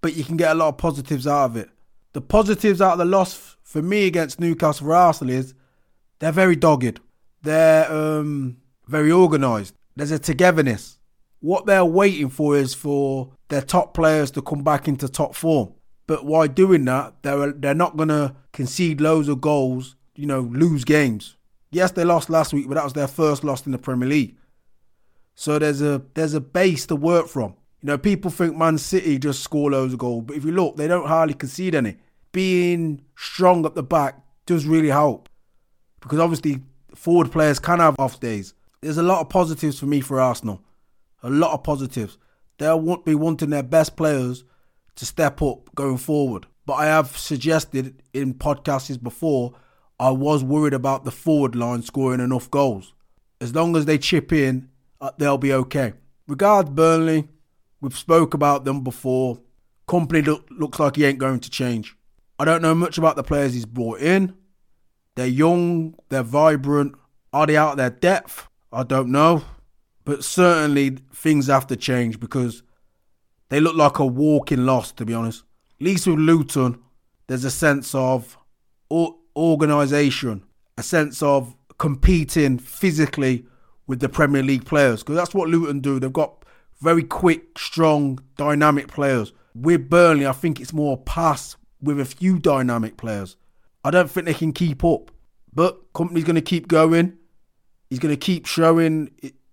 but 0.00 0.14
you 0.14 0.24
can 0.24 0.36
get 0.36 0.52
a 0.52 0.54
lot 0.54 0.68
of 0.68 0.78
positives 0.78 1.26
out 1.26 1.46
of 1.46 1.56
it. 1.56 1.70
The 2.12 2.20
positives 2.20 2.80
out 2.80 2.92
of 2.92 2.98
the 2.98 3.04
loss 3.04 3.56
for 3.62 3.82
me 3.82 4.06
against 4.06 4.38
Newcastle 4.38 4.86
for 4.86 4.94
Arsenal 4.94 5.34
is 5.34 5.54
they're 6.18 6.32
very 6.32 6.56
dogged. 6.56 7.00
They're 7.42 7.90
um, 7.90 8.58
very 8.86 9.10
organised. 9.10 9.74
There's 9.96 10.10
a 10.10 10.18
togetherness. 10.18 10.98
What 11.40 11.66
they're 11.66 11.84
waiting 11.84 12.30
for 12.30 12.56
is 12.56 12.74
for 12.74 13.32
their 13.48 13.62
top 13.62 13.94
players 13.94 14.30
to 14.32 14.42
come 14.42 14.62
back 14.62 14.88
into 14.88 15.08
top 15.08 15.34
form. 15.34 15.74
But 16.06 16.24
while 16.24 16.48
doing 16.48 16.84
that, 16.86 17.14
they're 17.22 17.52
they're 17.52 17.74
not 17.74 17.96
gonna 17.96 18.36
concede 18.52 19.00
loads 19.00 19.28
of 19.28 19.40
goals, 19.40 19.96
you 20.14 20.26
know, 20.26 20.40
lose 20.40 20.84
games. 20.84 21.36
Yes, 21.70 21.90
they 21.90 22.04
lost 22.04 22.30
last 22.30 22.52
week, 22.52 22.68
but 22.68 22.74
that 22.74 22.84
was 22.84 22.92
their 22.92 23.08
first 23.08 23.42
loss 23.42 23.66
in 23.66 23.72
the 23.72 23.78
Premier 23.78 24.08
League. 24.08 24.36
So 25.34 25.58
there's 25.58 25.82
a 25.82 26.02
there's 26.14 26.34
a 26.34 26.40
base 26.40 26.86
to 26.86 26.96
work 26.96 27.28
from. 27.28 27.54
You 27.80 27.88
know, 27.88 27.98
people 27.98 28.30
think 28.30 28.56
Man 28.56 28.78
City 28.78 29.18
just 29.18 29.42
score 29.42 29.70
loads 29.70 29.92
of 29.92 29.98
goals, 29.98 30.24
but 30.26 30.36
if 30.36 30.44
you 30.44 30.52
look, 30.52 30.76
they 30.76 30.88
don't 30.88 31.06
hardly 31.06 31.34
concede 31.34 31.74
any. 31.74 31.96
Being 32.32 33.02
strong 33.16 33.64
at 33.66 33.74
the 33.74 33.82
back 33.82 34.20
does 34.46 34.66
really 34.66 34.88
help. 34.88 35.28
Because 36.00 36.18
obviously 36.18 36.62
forward 36.94 37.30
players 37.32 37.58
can 37.58 37.80
have 37.80 37.96
off 37.98 38.20
days 38.20 38.54
there's 38.84 38.98
a 38.98 39.02
lot 39.02 39.20
of 39.20 39.30
positives 39.30 39.78
for 39.78 39.86
me 39.86 40.00
for 40.00 40.20
Arsenal. 40.20 40.60
A 41.22 41.30
lot 41.30 41.54
of 41.54 41.64
positives. 41.64 42.18
They'll 42.58 42.98
be 42.98 43.14
wanting 43.14 43.50
their 43.50 43.62
best 43.62 43.96
players 43.96 44.44
to 44.96 45.06
step 45.06 45.42
up 45.42 45.74
going 45.74 45.98
forward. 45.98 46.46
But 46.66 46.74
I 46.74 46.86
have 46.86 47.16
suggested 47.16 48.02
in 48.12 48.34
podcasts 48.34 49.02
before, 49.02 49.54
I 49.98 50.10
was 50.10 50.42
worried 50.42 50.74
about 50.74 51.04
the 51.04 51.10
forward 51.10 51.54
line 51.54 51.82
scoring 51.82 52.20
enough 52.20 52.50
goals. 52.50 52.94
As 53.40 53.54
long 53.54 53.76
as 53.76 53.84
they 53.84 53.98
chip 53.98 54.32
in, 54.32 54.68
uh, 55.00 55.10
they'll 55.18 55.38
be 55.38 55.52
okay. 55.52 55.92
Regards 56.26 56.70
Burnley, 56.70 57.28
we've 57.80 57.96
spoke 57.96 58.34
about 58.34 58.64
them 58.64 58.82
before. 58.82 59.40
Kompany 59.86 60.24
look, 60.24 60.46
looks 60.50 60.80
like 60.80 60.96
he 60.96 61.04
ain't 61.04 61.18
going 61.18 61.40
to 61.40 61.50
change. 61.50 61.96
I 62.38 62.44
don't 62.44 62.62
know 62.62 62.74
much 62.74 62.98
about 62.98 63.16
the 63.16 63.22
players 63.22 63.52
he's 63.54 63.66
brought 63.66 64.00
in. 64.00 64.34
They're 65.14 65.26
young, 65.26 65.94
they're 66.08 66.22
vibrant. 66.22 66.94
Are 67.32 67.46
they 67.46 67.56
out 67.56 67.72
of 67.72 67.76
their 67.76 67.90
depth? 67.90 68.48
I 68.72 68.82
don't 68.82 69.10
know. 69.10 69.44
But 70.04 70.24
certainly 70.24 70.98
things 71.12 71.46
have 71.46 71.66
to 71.68 71.76
change 71.76 72.18
because 72.18 72.62
they 73.48 73.60
look 73.60 73.76
like 73.76 73.98
a 73.98 74.06
walking 74.06 74.66
loss, 74.66 74.92
to 74.92 75.04
be 75.04 75.14
honest. 75.14 75.44
At 75.80 75.84
least 75.84 76.06
with 76.06 76.18
Luton, 76.18 76.78
there's 77.26 77.44
a 77.44 77.50
sense 77.50 77.94
of 77.94 78.38
organisation, 78.90 80.44
a 80.78 80.82
sense 80.82 81.22
of 81.22 81.54
competing 81.78 82.58
physically 82.58 83.44
with 83.86 84.00
the 84.00 84.08
Premier 84.08 84.42
League 84.42 84.64
players 84.64 85.02
because 85.02 85.16
that's 85.16 85.34
what 85.34 85.48
Luton 85.48 85.80
do. 85.80 85.98
They've 85.98 86.12
got 86.12 86.44
very 86.80 87.02
quick, 87.02 87.58
strong, 87.58 88.18
dynamic 88.36 88.88
players. 88.88 89.32
With 89.54 89.88
Burnley, 89.88 90.26
I 90.26 90.32
think 90.32 90.60
it's 90.60 90.72
more 90.72 90.96
pass 90.96 91.56
with 91.80 92.00
a 92.00 92.04
few 92.04 92.38
dynamic 92.38 92.96
players. 92.96 93.36
I 93.84 93.90
don't 93.90 94.10
think 94.10 94.26
they 94.26 94.34
can 94.34 94.52
keep 94.52 94.84
up. 94.84 95.10
But 95.54 95.92
Kompany's 95.92 96.24
going 96.24 96.34
to 96.34 96.42
keep 96.42 96.66
going. 96.66 97.16
He's 97.88 98.00
going 98.00 98.14
to 98.14 98.18
keep 98.20 98.46
showing 98.46 99.10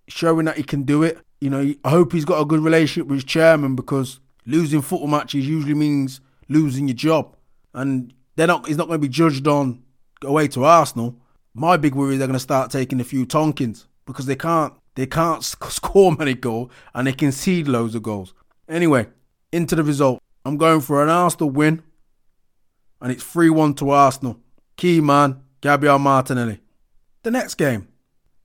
showing 0.08 0.46
that 0.46 0.58
he 0.58 0.64
can 0.64 0.84
do 0.84 1.04
it. 1.04 1.20
You 1.42 1.50
know, 1.50 1.74
I 1.84 1.90
hope 1.90 2.14
he's 2.14 2.26
got 2.26 2.40
a 2.40 2.46
good 2.46 2.62
relationship 2.62 3.08
with 3.08 3.18
his 3.18 3.24
chairman 3.24 3.76
because 3.76 4.20
losing 4.46 4.82
football 4.82 5.08
matches 5.08 5.48
usually 5.48 5.74
means 5.74 6.22
losing 6.48 6.88
your 6.88 6.96
job, 6.96 7.36
and 7.74 8.14
they're 8.36 8.48
not. 8.48 8.68
He's 8.68 8.78
not 8.78 8.88
going 8.88 9.02
to 9.02 9.08
be 9.08 9.12
judged 9.12 9.48
on 9.48 9.84
away 10.24 10.48
to 10.50 10.64
Arsenal. 10.64 11.18
My 11.54 11.78
big 11.78 11.96
worry 11.96 12.14
is 12.14 12.20
they're 12.20 12.28
going 12.28 12.36
to 12.36 12.40
start 12.40 12.72
taking 12.72 13.02
a 13.02 13.04
few 13.04 13.26
Tonkins 13.26 13.88
because 14.06 14.26
they 14.26 14.36
can't. 14.36 14.74
They 14.96 15.08
can't 15.08 15.44
score 15.70 16.12
many 16.12 16.34
goals 16.34 16.72
and 16.94 17.08
they 17.08 17.14
concede 17.14 17.68
loads 17.68 17.96
of 17.96 18.04
goals. 18.04 18.34
Anyway, 18.70 19.08
into 19.52 19.76
the 19.76 19.84
result. 19.84 20.22
I'm 20.46 20.58
going 20.58 20.82
for 20.82 21.04
an 21.04 21.10
Arsenal 21.10 21.52
win, 21.52 21.84
and 23.00 23.12
it's 23.12 23.24
3 23.24 23.50
1 23.50 23.76
to 23.76 23.90
Arsenal. 23.92 24.40
Key 24.76 25.02
man, 25.02 25.42
Gabriel 25.62 26.00
Martinelli. 26.00 26.60
The 27.24 27.32
next 27.32 27.56
game, 27.56 27.88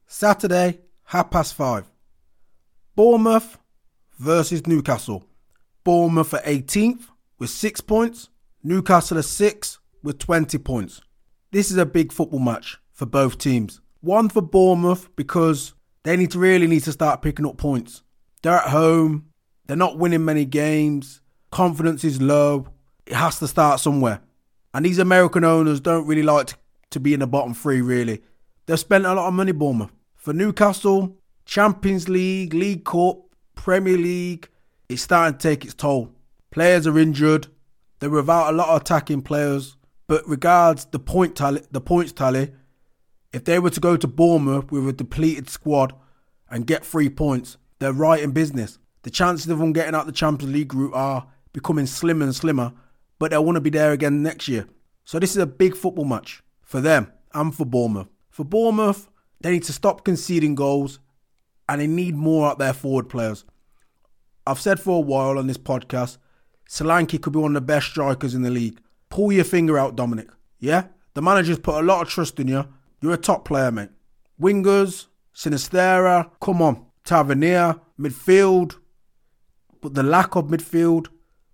Saturday, 0.06 0.80
half 1.04 1.30
past 1.30 1.54
five. 1.54 1.90
Bournemouth 2.96 3.58
versus 4.18 4.66
Newcastle. 4.66 5.24
Bournemouth 5.84 6.34
at 6.34 6.44
18th 6.44 7.04
with 7.38 7.50
six 7.50 7.80
points, 7.80 8.30
Newcastle 8.64 9.18
at 9.18 9.24
6 9.24 9.78
with 10.02 10.18
20 10.18 10.58
points. 10.58 11.00
This 11.52 11.70
is 11.70 11.76
a 11.76 11.86
big 11.86 12.10
football 12.10 12.40
match 12.40 12.78
for 12.92 13.06
both 13.06 13.38
teams. 13.38 13.80
One 14.00 14.28
for 14.28 14.42
Bournemouth 14.42 15.14
because 15.14 15.74
they 16.02 16.16
need 16.16 16.32
to 16.32 16.38
really 16.38 16.66
need 16.66 16.82
to 16.84 16.92
start 16.92 17.22
picking 17.22 17.46
up 17.46 17.56
points. 17.56 18.02
They're 18.42 18.54
at 18.54 18.70
home, 18.70 19.26
they're 19.66 19.76
not 19.76 19.98
winning 19.98 20.24
many 20.24 20.44
games, 20.44 21.20
confidence 21.50 22.02
is 22.02 22.20
low. 22.20 22.68
It 23.06 23.14
has 23.14 23.38
to 23.38 23.46
start 23.46 23.78
somewhere. 23.78 24.20
And 24.74 24.84
these 24.84 24.98
American 24.98 25.44
owners 25.44 25.80
don't 25.80 26.06
really 26.06 26.22
like 26.22 26.48
to 26.48 26.56
to 26.90 27.00
be 27.00 27.14
in 27.14 27.20
the 27.20 27.26
bottom 27.26 27.54
three, 27.54 27.80
really. 27.80 28.22
They've 28.66 28.78
spent 28.78 29.06
a 29.06 29.14
lot 29.14 29.28
of 29.28 29.34
money, 29.34 29.52
Bournemouth. 29.52 29.90
For 30.14 30.32
Newcastle, 30.32 31.16
Champions 31.46 32.08
League, 32.08 32.52
League 32.52 32.84
Cup, 32.84 33.20
Premier 33.54 33.96
League, 33.96 34.48
it's 34.88 35.02
starting 35.02 35.38
to 35.38 35.48
take 35.48 35.64
its 35.64 35.74
toll. 35.74 36.12
Players 36.50 36.86
are 36.86 36.98
injured. 36.98 37.46
They're 38.00 38.10
without 38.10 38.52
a 38.52 38.56
lot 38.56 38.68
of 38.68 38.82
attacking 38.82 39.22
players. 39.22 39.76
But 40.08 40.28
regards 40.28 40.84
the 40.86 40.98
point 40.98 41.36
tally, 41.36 41.62
the 41.70 41.80
points 41.80 42.12
tally, 42.12 42.52
if 43.32 43.44
they 43.44 43.58
were 43.58 43.70
to 43.70 43.80
go 43.80 43.96
to 43.96 44.06
Bournemouth 44.06 44.70
with 44.70 44.88
a 44.88 44.92
depleted 44.92 45.48
squad 45.48 45.94
and 46.50 46.66
get 46.66 46.84
three 46.84 47.08
points, 47.08 47.56
they're 47.78 47.92
right 47.92 48.22
in 48.22 48.32
business. 48.32 48.78
The 49.02 49.10
chances 49.10 49.48
of 49.48 49.58
them 49.58 49.72
getting 49.72 49.94
out 49.94 50.06
the 50.06 50.12
Champions 50.12 50.52
League 50.52 50.74
route 50.74 50.94
are 50.94 51.28
becoming 51.52 51.86
slimmer 51.86 52.24
and 52.24 52.34
slimmer, 52.34 52.72
but 53.18 53.30
they'll 53.30 53.44
want 53.44 53.56
to 53.56 53.60
be 53.60 53.70
there 53.70 53.92
again 53.92 54.22
next 54.22 54.48
year. 54.48 54.66
So 55.04 55.18
this 55.18 55.30
is 55.30 55.38
a 55.38 55.46
big 55.46 55.76
football 55.76 56.04
match 56.04 56.42
for 56.62 56.80
them 56.80 57.12
and 57.34 57.54
for 57.54 57.64
Bournemouth. 57.64 58.08
For 58.30 58.44
Bournemouth, 58.44 59.08
they 59.40 59.52
need 59.52 59.64
to 59.64 59.72
stop 59.72 60.04
conceding 60.04 60.54
goals 60.54 60.98
and 61.68 61.80
they 61.80 61.87
need 61.87 62.14
more 62.14 62.49
out 62.49 62.58
their 62.58 62.73
forward 62.73 63.08
players. 63.08 63.44
I've 64.46 64.61
said 64.61 64.78
for 64.78 64.99
a 64.99 65.00
while 65.00 65.38
on 65.38 65.46
this 65.46 65.58
podcast, 65.58 66.18
Solanke 66.68 67.20
could 67.20 67.32
be 67.32 67.38
one 67.38 67.56
of 67.56 67.62
the 67.62 67.66
best 67.66 67.87
strikers 67.88 68.35
in 68.35 68.42
the 68.42 68.50
league. 68.50 68.78
Pull 69.08 69.32
your 69.32 69.44
finger 69.44 69.78
out, 69.78 69.96
Dominic. 69.96 70.28
Yeah? 70.58 70.87
The 71.14 71.23
manager's 71.23 71.58
put 71.58 71.80
a 71.80 71.87
lot 71.87 72.02
of 72.02 72.08
trust 72.08 72.38
in 72.38 72.49
you. 72.49 72.66
You're 73.00 73.14
a 73.14 73.18
top 73.18 73.44
player, 73.44 73.70
mate. 73.70 73.90
Wingers, 74.40 75.06
Sinisterra, 75.35 76.30
come 76.40 76.62
on. 76.62 76.87
Tavernier, 77.04 77.76
midfield, 77.99 78.76
but 79.80 79.94
the 79.94 80.02
lack 80.02 80.35
of 80.35 80.46
midfield, 80.46 81.06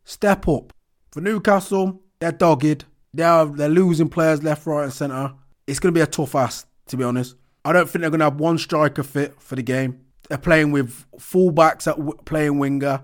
step 0.05 0.49
up. 0.49 0.73
For 1.11 1.21
Newcastle, 1.21 2.01
they're 2.19 2.33
dogged. 2.33 2.85
They're 3.13 3.45
they're 3.45 3.69
losing 3.69 4.09
players 4.09 4.43
left, 4.43 4.67
right, 4.67 4.85
and 4.85 4.93
centre. 4.93 5.35
It's 5.67 5.79
going 5.79 5.93
to 5.93 5.99
be 5.99 6.03
a 6.03 6.07
tough 6.07 6.35
ask, 6.35 6.67
to 6.87 6.97
be 6.97 7.05
honest. 7.05 7.37
I 7.65 7.73
don't 7.73 7.89
think 7.89 8.01
they're 8.01 8.11
going 8.11 8.21
to 8.21 8.27
have 8.27 8.41
one 8.41 8.59
striker 8.59 9.03
fit 9.03 9.41
for 9.41 9.57
the 9.57 9.63
game. 9.63 10.01
They're 10.29 10.39
playing 10.39 10.73
with 10.73 11.05
fullbacks 11.19 11.87
at 11.87 12.25
playing 12.25 12.59
winger. 12.59 13.03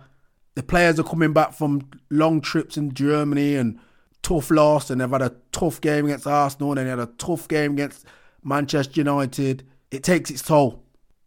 The 0.54 0.62
players 0.62 0.98
are 0.98 1.04
coming 1.04 1.32
back 1.32 1.52
from 1.52 1.88
long 2.10 2.40
trips 2.40 2.76
in 2.76 2.92
Germany 2.92 3.54
and 3.54 3.78
tough 4.22 4.50
loss, 4.50 4.90
and 4.90 5.00
they've 5.00 5.10
had 5.10 5.22
a 5.22 5.36
tough 5.52 5.80
game 5.80 6.06
against 6.06 6.26
Arsenal, 6.26 6.70
and 6.70 6.86
they 6.86 6.90
had 6.90 6.98
a 6.98 7.10
tough 7.18 7.46
game 7.46 7.72
against 7.72 8.04
Manchester 8.42 9.00
United. 9.00 9.64
It 9.90 10.02
takes 10.02 10.30
its 10.30 10.42
toll. 10.42 10.82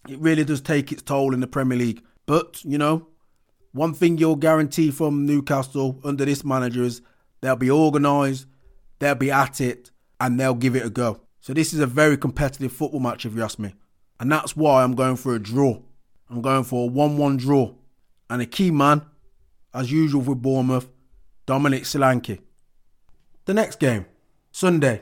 It 0.09 0.19
really 0.19 0.43
does 0.43 0.61
take 0.61 0.91
its 0.91 1.01
toll 1.01 1.33
in 1.33 1.39
the 1.39 1.47
Premier 1.47 1.77
League. 1.77 2.03
But 2.25 2.63
you 2.65 2.77
know, 2.77 3.07
one 3.71 3.93
thing 3.93 4.17
you'll 4.17 4.35
guarantee 4.35 4.91
from 4.91 5.25
Newcastle 5.25 5.99
under 6.03 6.25
this 6.25 6.43
manager 6.43 6.83
is 6.83 7.01
they'll 7.41 7.55
be 7.55 7.71
organised, 7.71 8.47
they'll 8.99 9.15
be 9.15 9.31
at 9.31 9.61
it 9.61 9.91
and 10.19 10.39
they'll 10.39 10.53
give 10.53 10.75
it 10.75 10.85
a 10.85 10.89
go. 10.89 11.21
So 11.41 11.53
this 11.53 11.73
is 11.73 11.79
a 11.79 11.87
very 11.87 12.17
competitive 12.17 12.71
football 12.71 12.99
match, 12.99 13.25
if 13.25 13.35
you 13.35 13.43
ask 13.43 13.57
me. 13.57 13.73
And 14.19 14.31
that's 14.31 14.55
why 14.55 14.83
I'm 14.83 14.93
going 14.93 15.15
for 15.15 15.35
a 15.35 15.39
draw. 15.39 15.81
I'm 16.29 16.41
going 16.41 16.63
for 16.63 16.87
a 16.87 16.91
1 16.91 17.17
1 17.17 17.37
draw. 17.37 17.73
And 18.29 18.41
a 18.41 18.45
key 18.45 18.71
man, 18.71 19.01
as 19.73 19.91
usual 19.91 20.21
with 20.21 20.41
Bournemouth, 20.41 20.87
Dominic 21.47 21.83
Solanke. 21.83 22.39
The 23.45 23.53
next 23.55 23.79
game, 23.79 24.05
Sunday, 24.51 25.01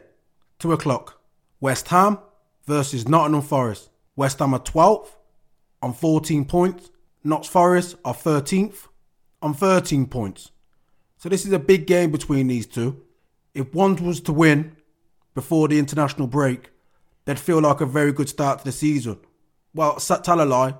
2 0.60 0.72
o'clock. 0.72 1.22
West 1.60 1.90
Ham 1.90 2.20
versus 2.66 3.08
Nottingham 3.08 3.42
Forest. 3.42 3.90
West 4.16 4.40
Ham 4.40 4.54
are 4.54 4.62
12th 4.62 5.10
on 5.82 5.94
14 5.94 6.46
points. 6.46 6.90
Notts 7.24 7.50
Forest 7.50 7.98
are 8.06 8.14
13th 8.14 8.88
on 9.42 9.54
13 9.54 10.06
points. 10.06 10.52
So 11.18 11.28
this 11.28 11.46
is 11.46 11.52
a 11.52 11.60
big 11.60 11.86
game 11.86 12.12
between 12.12 12.48
these 12.48 12.66
two 12.66 13.04
if 13.54 13.74
one 13.74 13.96
was 13.98 14.22
to 14.22 14.32
win 14.32 14.76
before 15.34 15.68
the 15.68 15.80
international 15.80 16.28
break, 16.28 16.72
they'd 17.26 17.40
feel 17.40 17.62
like 17.62 17.82
a 17.82 17.86
very 17.86 18.12
good 18.12 18.30
start 18.30 18.60
to 18.60 18.66
the 18.66 18.72
season. 18.72 19.20
Well, 19.74 19.96
tell 19.96 20.42
a 20.42 20.46
lie. 20.46 20.76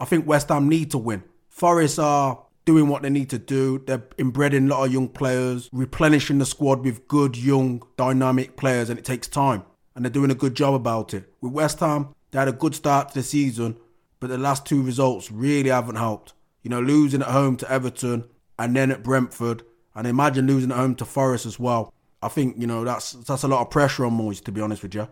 I 0.00 0.04
think 0.04 0.26
West 0.26 0.48
Ham 0.48 0.68
need 0.68 0.90
to 0.90 0.98
win. 0.98 1.22
Forest 1.48 1.98
are 1.98 2.44
doing 2.64 2.88
what 2.88 3.02
they 3.02 3.10
need 3.10 3.30
to 3.30 3.38
do. 3.38 3.78
They're 3.86 4.02
inbreeding 4.18 4.66
a 4.66 4.68
lot 4.68 4.86
of 4.86 4.92
young 4.92 5.08
players, 5.08 5.70
replenishing 5.72 6.38
the 6.38 6.46
squad 6.46 6.84
with 6.84 7.06
good, 7.06 7.36
young, 7.36 7.82
dynamic 7.96 8.56
players, 8.56 8.90
and 8.90 8.98
it 8.98 9.04
takes 9.04 9.28
time. 9.28 9.62
And 9.94 10.04
they're 10.04 10.10
doing 10.10 10.32
a 10.32 10.34
good 10.34 10.56
job 10.56 10.74
about 10.74 11.14
it. 11.14 11.32
With 11.40 11.52
West 11.52 11.78
Ham, 11.80 12.14
they 12.32 12.40
had 12.40 12.48
a 12.48 12.52
good 12.52 12.74
start 12.74 13.10
to 13.10 13.14
the 13.14 13.22
season, 13.22 13.76
but 14.18 14.28
the 14.28 14.38
last 14.38 14.66
two 14.66 14.82
results 14.82 15.30
really 15.30 15.70
haven't 15.70 15.96
helped. 15.96 16.32
You 16.62 16.70
know, 16.70 16.80
losing 16.80 17.22
at 17.22 17.28
home 17.28 17.56
to 17.58 17.70
Everton 17.70 18.24
and 18.58 18.74
then 18.74 18.90
at 18.90 19.04
Brentford, 19.04 19.62
and 19.94 20.08
imagine 20.08 20.48
losing 20.48 20.72
at 20.72 20.76
home 20.76 20.96
to 20.96 21.04
Forest 21.04 21.46
as 21.46 21.60
well. 21.60 21.93
I 22.24 22.28
think 22.28 22.56
you 22.58 22.66
know 22.66 22.84
that's 22.84 23.12
that's 23.12 23.42
a 23.42 23.48
lot 23.48 23.60
of 23.60 23.70
pressure 23.70 24.04
on 24.04 24.16
Moyes 24.16 24.42
to 24.44 24.52
be 24.52 24.60
honest 24.60 24.82
with 24.82 24.94
you, 24.94 25.08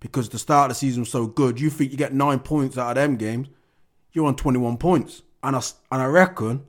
because 0.00 0.28
the 0.28 0.38
start 0.38 0.70
of 0.70 0.76
the 0.76 0.80
season 0.80 1.02
was 1.02 1.10
so 1.10 1.26
good. 1.26 1.60
You 1.60 1.70
think 1.70 1.92
you 1.92 1.96
get 1.96 2.12
nine 2.12 2.40
points 2.40 2.76
out 2.76 2.90
of 2.90 2.94
them 2.96 3.16
games, 3.16 3.48
you're 4.12 4.26
on 4.26 4.36
21 4.36 4.76
points, 4.78 5.22
and 5.42 5.54
I 5.54 5.60
and 5.92 6.02
I 6.02 6.06
reckon 6.06 6.64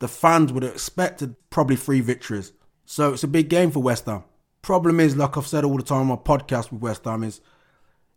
the 0.00 0.08
fans 0.08 0.52
would 0.52 0.62
have 0.62 0.72
expected 0.72 1.36
probably 1.50 1.76
three 1.76 2.00
victories. 2.00 2.52
So 2.84 3.12
it's 3.12 3.24
a 3.24 3.28
big 3.28 3.48
game 3.48 3.70
for 3.70 3.80
West 3.80 4.06
Ham. 4.06 4.24
Problem 4.62 4.98
is, 4.98 5.16
like 5.16 5.36
I've 5.36 5.46
said 5.46 5.64
all 5.64 5.76
the 5.76 5.82
time 5.82 6.02
on 6.02 6.06
my 6.08 6.16
podcast 6.16 6.72
with 6.72 6.82
West 6.82 7.04
Ham, 7.04 7.22
is 7.22 7.40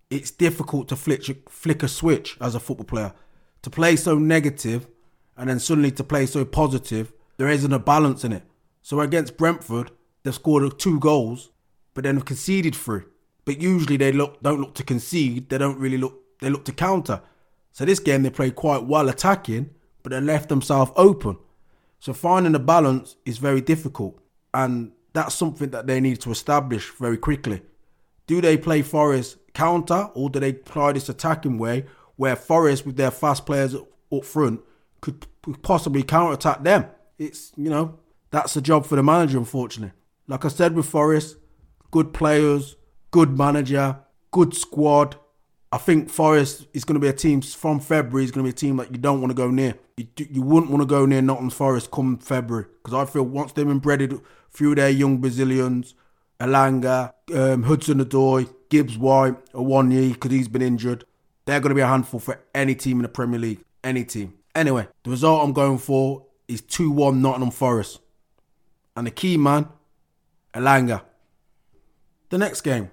it's 0.09 0.31
difficult 0.31 0.89
to 0.89 0.95
flick 0.95 1.49
flick 1.49 1.83
a 1.83 1.87
switch 1.87 2.37
as 2.41 2.55
a 2.55 2.59
football 2.59 2.85
player. 2.85 3.13
To 3.61 3.69
play 3.69 3.95
so 3.95 4.17
negative 4.17 4.87
and 5.37 5.49
then 5.49 5.59
suddenly 5.59 5.91
to 5.91 6.03
play 6.03 6.25
so 6.25 6.45
positive, 6.45 7.13
there 7.37 7.47
isn't 7.47 7.73
a 7.73 7.79
balance 7.79 8.23
in 8.23 8.33
it. 8.33 8.43
So 8.81 8.99
against 8.99 9.37
Brentford, 9.37 9.91
they've 10.23 10.33
scored 10.33 10.79
two 10.79 10.99
goals, 10.99 11.49
but 11.93 12.03
then 12.03 12.15
have 12.15 12.25
conceded 12.25 12.75
three. 12.75 13.01
But 13.45 13.61
usually 13.61 13.97
they 13.97 14.11
look 14.11 14.41
don't 14.41 14.59
look 14.59 14.75
to 14.75 14.83
concede. 14.83 15.49
They 15.49 15.57
don't 15.57 15.79
really 15.79 15.97
look. 15.97 16.19
They 16.39 16.49
look 16.49 16.65
to 16.65 16.71
counter. 16.71 17.21
So 17.71 17.85
this 17.85 17.99
game 17.99 18.23
they 18.23 18.29
played 18.29 18.55
quite 18.55 18.83
well 18.83 19.09
attacking, 19.09 19.69
but 20.03 20.11
they 20.11 20.21
left 20.21 20.49
themselves 20.49 20.91
open. 20.95 21.37
So 21.99 22.13
finding 22.13 22.55
a 22.55 22.59
balance 22.59 23.15
is 23.25 23.37
very 23.37 23.61
difficult, 23.61 24.19
and 24.53 24.91
that's 25.13 25.35
something 25.35 25.69
that 25.69 25.87
they 25.87 25.99
need 25.99 26.19
to 26.21 26.31
establish 26.31 26.91
very 26.91 27.17
quickly. 27.17 27.61
Do 28.27 28.41
they 28.41 28.57
play 28.57 28.81
Forest 28.81 29.37
counter, 29.53 30.09
or 30.13 30.29
do 30.29 30.39
they 30.39 30.53
play 30.53 30.93
this 30.93 31.09
attacking 31.09 31.57
way 31.57 31.85
where 32.15 32.35
Forest, 32.35 32.85
with 32.85 32.95
their 32.95 33.11
fast 33.11 33.45
players 33.45 33.75
up 33.75 34.25
front, 34.25 34.61
could 35.01 35.25
possibly 35.61 36.03
counter 36.03 36.33
attack 36.33 36.63
them? 36.63 36.85
It's 37.17 37.51
you 37.55 37.69
know 37.69 37.99
that's 38.29 38.55
a 38.55 38.61
job 38.61 38.85
for 38.85 38.95
the 38.95 39.03
manager, 39.03 39.37
unfortunately. 39.37 39.93
Like 40.31 40.45
I 40.45 40.47
said 40.47 40.75
with 40.75 40.85
Forest, 40.85 41.35
good 41.91 42.13
players, 42.13 42.77
good 43.11 43.37
manager, 43.37 43.97
good 44.31 44.55
squad. 44.55 45.17
I 45.73 45.77
think 45.77 46.09
Forest 46.09 46.67
is 46.73 46.85
going 46.85 46.93
to 46.93 47.01
be 47.01 47.09
a 47.09 47.13
team 47.13 47.41
from 47.41 47.81
February. 47.81 48.23
Is 48.23 48.31
going 48.31 48.45
to 48.45 48.49
be 48.49 48.55
a 48.55 48.57
team 48.57 48.77
that 48.77 48.93
you 48.93 48.97
don't 48.97 49.19
want 49.19 49.31
to 49.31 49.35
go 49.35 49.51
near. 49.51 49.75
You, 49.97 50.07
you 50.17 50.41
wouldn't 50.41 50.71
want 50.71 50.83
to 50.83 50.85
go 50.85 51.05
near 51.05 51.21
Nottingham 51.21 51.49
Forest 51.49 51.91
come 51.91 52.17
February 52.17 52.67
because 52.81 52.93
I 52.97 53.11
feel 53.11 53.23
once 53.23 53.51
they've 53.51 53.67
embedded 53.67 54.21
through 54.51 54.75
their 54.75 54.89
young 54.89 55.17
Brazilians, 55.17 55.95
Elanga, 56.39 57.11
um, 57.35 57.63
Hudson-Odoi, 57.63 58.53
Gibbs 58.69 58.97
White, 58.97 59.35
Awoniyi 59.51 60.13
because 60.13 60.31
he's 60.31 60.47
been 60.47 60.61
injured, 60.61 61.03
they're 61.43 61.59
going 61.59 61.71
to 61.71 61.75
be 61.75 61.81
a 61.81 61.87
handful 61.87 62.21
for 62.21 62.39
any 62.55 62.73
team 62.73 62.99
in 62.99 63.03
the 63.03 63.09
Premier 63.09 63.37
League. 63.37 63.65
Any 63.83 64.05
team. 64.05 64.35
Anyway, 64.55 64.87
the 65.03 65.09
result 65.09 65.43
I'm 65.43 65.51
going 65.51 65.77
for 65.77 66.25
is 66.47 66.61
2 66.61 66.89
1 66.89 67.21
Nottingham 67.21 67.51
Forest. 67.51 67.99
And 68.95 69.05
the 69.05 69.11
key 69.11 69.35
man 69.35 69.67
Elanga. 70.53 71.03
The 72.29 72.37
next 72.37 72.61
game, 72.61 72.91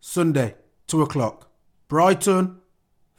Sunday, 0.00 0.54
2 0.86 1.02
o'clock. 1.02 1.50
Brighton 1.88 2.58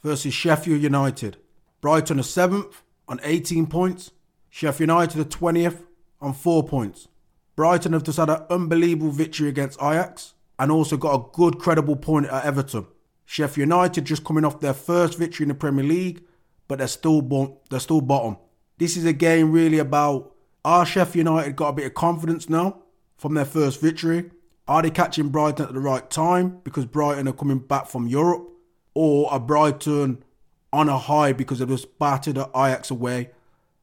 versus 0.04 0.34
Sheffield 0.34 0.82
United. 0.82 1.38
Brighton 1.82 2.20
are 2.20 2.24
7th 2.24 2.82
on 3.08 3.20
18 3.24 3.68
points. 3.68 4.12
Sheffield 4.50 4.90
United 4.90 5.22
are 5.22 5.24
20th 5.26 5.84
on 6.22 6.34
4 6.34 6.64
points. 6.64 7.08
Brighton 7.56 7.94
have 7.94 8.04
just 8.04 8.18
had 8.18 8.30
an 8.30 8.44
unbelievable 8.50 9.12
victory 9.12 9.50
against 9.50 9.82
Ajax 9.82 10.34
and 10.58 10.72
also 10.72 10.98
got 10.98 11.16
a 11.16 11.26
good 11.34 11.60
credible 11.60 11.96
point 11.96 12.28
at 12.28 12.46
Everton. 12.46 12.88
Sheffield 13.26 13.70
United 13.70 14.06
just 14.06 14.24
coming 14.24 14.46
off 14.46 14.60
their 14.60 14.74
first 14.74 15.18
victory 15.18 15.44
in 15.44 15.50
the 15.50 15.56
Premier 15.56 15.86
League, 15.86 16.24
but 16.68 16.80
they're 16.80 16.88
still 16.88 17.22
bon- 17.22 17.58
they're 17.70 17.80
still 17.80 18.02
bottom. 18.02 18.38
This 18.78 18.98
is 18.98 19.06
a 19.06 19.14
game 19.14 19.52
really 19.52 19.80
about 19.80 20.34
are 20.64 20.86
Sheffield 20.86 21.28
United 21.28 21.56
got 21.56 21.70
a 21.70 21.74
bit 21.74 21.86
of 21.86 21.94
confidence 21.94 22.50
now 22.50 22.82
from 23.20 23.36
their 23.36 23.46
first 23.46 23.80
victory? 23.80 24.32
Are 24.68 24.82
they 24.82 24.90
catching 24.90 25.30
Brighton 25.30 25.68
at 25.68 25.74
the 25.74 25.80
right 25.80 26.10
time 26.10 26.62
because 26.64 26.86
Brighton 26.86 27.28
are 27.28 27.34
coming 27.34 27.60
back 27.60 27.88
from 27.88 28.08
Europe? 28.08 28.50
Or 28.96 29.32
are 29.32 29.40
Brighton 29.40 30.24
on 30.72 30.90
a 30.90 30.98
high 30.98 31.34
because 31.34 31.60
they've 31.60 31.68
just 31.68 32.00
battered 32.00 32.36
the 32.36 32.50
Ajax 32.56 32.90
away 32.90 33.32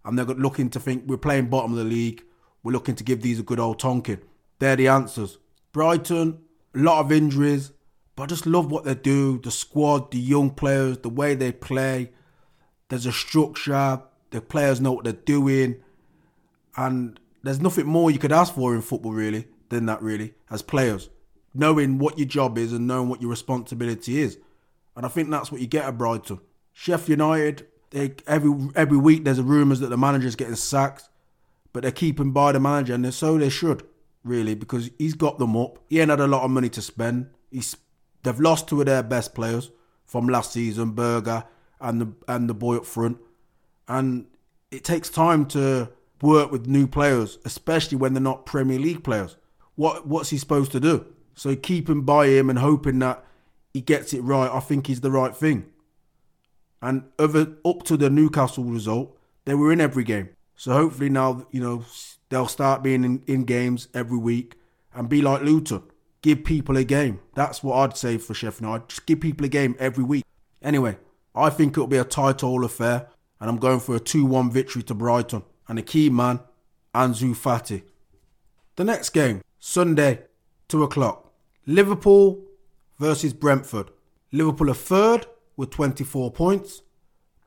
and 0.04 0.18
they're 0.18 0.24
looking 0.24 0.70
to 0.70 0.80
think 0.80 1.04
we're 1.06 1.16
playing 1.16 1.48
bottom 1.48 1.72
of 1.72 1.78
the 1.78 1.84
league, 1.84 2.24
we're 2.62 2.72
looking 2.72 2.94
to 2.94 3.04
give 3.04 3.22
these 3.22 3.40
a 3.40 3.42
good 3.42 3.60
old 3.60 3.80
tonking. 3.80 4.20
They're 4.58 4.76
the 4.76 4.88
answers. 4.88 5.38
Brighton, 5.72 6.38
a 6.74 6.78
lot 6.78 7.00
of 7.00 7.12
injuries, 7.12 7.72
but 8.14 8.24
I 8.24 8.26
just 8.26 8.46
love 8.46 8.70
what 8.70 8.84
they 8.84 8.94
do. 8.94 9.38
The 9.40 9.50
squad, 9.50 10.10
the 10.10 10.18
young 10.18 10.50
players, 10.50 10.98
the 10.98 11.10
way 11.10 11.34
they 11.34 11.52
play. 11.52 12.12
There's 12.88 13.06
a 13.06 13.12
structure. 13.12 14.02
The 14.30 14.40
players 14.40 14.80
know 14.80 14.92
what 14.92 15.04
they're 15.04 15.12
doing. 15.12 15.82
And 16.76 17.18
there's 17.42 17.60
nothing 17.60 17.86
more 17.86 18.10
you 18.10 18.18
could 18.18 18.32
ask 18.32 18.54
for 18.54 18.74
in 18.74 18.82
football, 18.82 19.12
really, 19.12 19.46
than 19.68 19.86
that, 19.86 20.02
really, 20.02 20.34
as 20.50 20.62
players. 20.62 21.10
Knowing 21.54 21.98
what 21.98 22.18
your 22.18 22.28
job 22.28 22.58
is 22.58 22.72
and 22.72 22.86
knowing 22.86 23.08
what 23.08 23.20
your 23.20 23.30
responsibility 23.30 24.20
is. 24.20 24.38
And 24.94 25.06
I 25.06 25.08
think 25.08 25.30
that's 25.30 25.50
what 25.50 25.60
you 25.60 25.66
get 25.66 25.84
at 25.84 25.98
Brighton. 25.98 26.40
Sheffield 26.72 27.18
United, 27.18 27.66
they, 27.90 28.14
every 28.26 28.52
every 28.74 28.98
week 28.98 29.24
there's 29.24 29.40
rumours 29.40 29.80
that 29.80 29.88
the 29.88 29.96
manager's 29.96 30.36
getting 30.36 30.56
sacked 30.56 31.08
but 31.76 31.82
they're 31.82 31.92
keeping 31.92 32.30
by 32.30 32.52
the 32.52 32.58
manager, 32.58 32.94
and 32.94 33.12
so 33.12 33.36
they 33.36 33.50
should, 33.50 33.82
really, 34.24 34.54
because 34.54 34.88
he's 34.96 35.12
got 35.12 35.38
them 35.38 35.54
up. 35.58 35.78
He 35.90 36.00
ain't 36.00 36.08
had 36.08 36.20
a 36.20 36.26
lot 36.26 36.42
of 36.42 36.50
money 36.50 36.70
to 36.70 36.80
spend. 36.80 37.28
He's 37.50 37.76
they've 38.22 38.40
lost 38.40 38.66
two 38.66 38.80
of 38.80 38.86
their 38.86 39.02
best 39.02 39.34
players 39.34 39.70
from 40.06 40.26
last 40.26 40.52
season, 40.52 40.92
Berge 40.92 41.44
and 41.82 42.00
the 42.00 42.12
and 42.28 42.48
the 42.48 42.54
boy 42.54 42.78
up 42.78 42.86
front, 42.86 43.18
and 43.88 44.24
it 44.70 44.84
takes 44.84 45.10
time 45.10 45.44
to 45.48 45.90
work 46.26 46.50
with 46.50 46.66
new 46.66 46.86
players, 46.86 47.38
especially 47.44 47.96
when 47.96 48.12
they're 48.12 48.22
not 48.22 48.46
Premier 48.46 48.78
League 48.78 49.04
players. 49.04 49.36
What 49.76 50.06
what's 50.06 50.30
he 50.30 50.38
supposed 50.38 50.72
to 50.72 50.80
do? 50.80 51.06
So 51.34 51.54
keeping 51.54 52.02
by 52.02 52.28
him 52.28 52.50
and 52.50 52.58
hoping 52.58 52.98
that 53.00 53.24
he 53.72 53.80
gets 53.80 54.12
it 54.12 54.22
right, 54.22 54.50
I 54.50 54.60
think 54.60 54.88
is 54.88 55.02
the 55.02 55.10
right 55.10 55.36
thing. 55.36 55.66
And 56.80 57.04
over 57.18 57.56
up 57.64 57.82
to 57.84 57.96
the 57.96 58.10
Newcastle 58.10 58.64
result, 58.64 59.16
they 59.44 59.54
were 59.54 59.72
in 59.72 59.80
every 59.80 60.04
game. 60.04 60.30
So 60.56 60.72
hopefully 60.72 61.10
now, 61.10 61.46
you 61.50 61.60
know, 61.60 61.84
they'll 62.30 62.48
start 62.48 62.82
being 62.82 63.04
in, 63.04 63.22
in 63.26 63.44
games 63.44 63.88
every 63.92 64.18
week 64.18 64.54
and 64.94 65.08
be 65.08 65.20
like 65.20 65.42
Luton. 65.42 65.82
Give 66.22 66.42
people 66.42 66.76
a 66.76 66.84
game. 66.84 67.20
That's 67.34 67.62
what 67.62 67.76
I'd 67.76 67.96
say 67.96 68.16
for 68.16 68.34
Sheffield 68.34 68.62
United. 68.62 68.88
Just 68.88 69.06
give 69.06 69.20
people 69.20 69.44
a 69.44 69.50
game 69.50 69.76
every 69.78 70.04
week. 70.04 70.24
Anyway, 70.62 70.96
I 71.34 71.50
think 71.50 71.72
it'll 71.74 71.86
be 71.86 71.98
a 71.98 72.04
tight 72.04 72.42
all 72.42 72.64
affair, 72.64 73.08
and 73.38 73.50
I'm 73.50 73.58
going 73.58 73.80
for 73.80 73.94
a 73.94 74.00
2 74.00 74.24
1 74.24 74.50
victory 74.50 74.82
to 74.84 74.94
Brighton. 74.94 75.42
And 75.68 75.78
the 75.78 75.82
key 75.82 76.10
man, 76.10 76.40
Ansu 76.94 77.34
Fati. 77.34 77.82
The 78.76 78.84
next 78.84 79.10
game, 79.10 79.42
Sunday, 79.58 80.22
2 80.68 80.82
o'clock. 80.82 81.32
Liverpool 81.66 82.42
versus 82.98 83.32
Brentford. 83.32 83.90
Liverpool 84.32 84.70
are 84.70 84.74
third 84.74 85.26
with 85.56 85.70
24 85.70 86.30
points. 86.32 86.82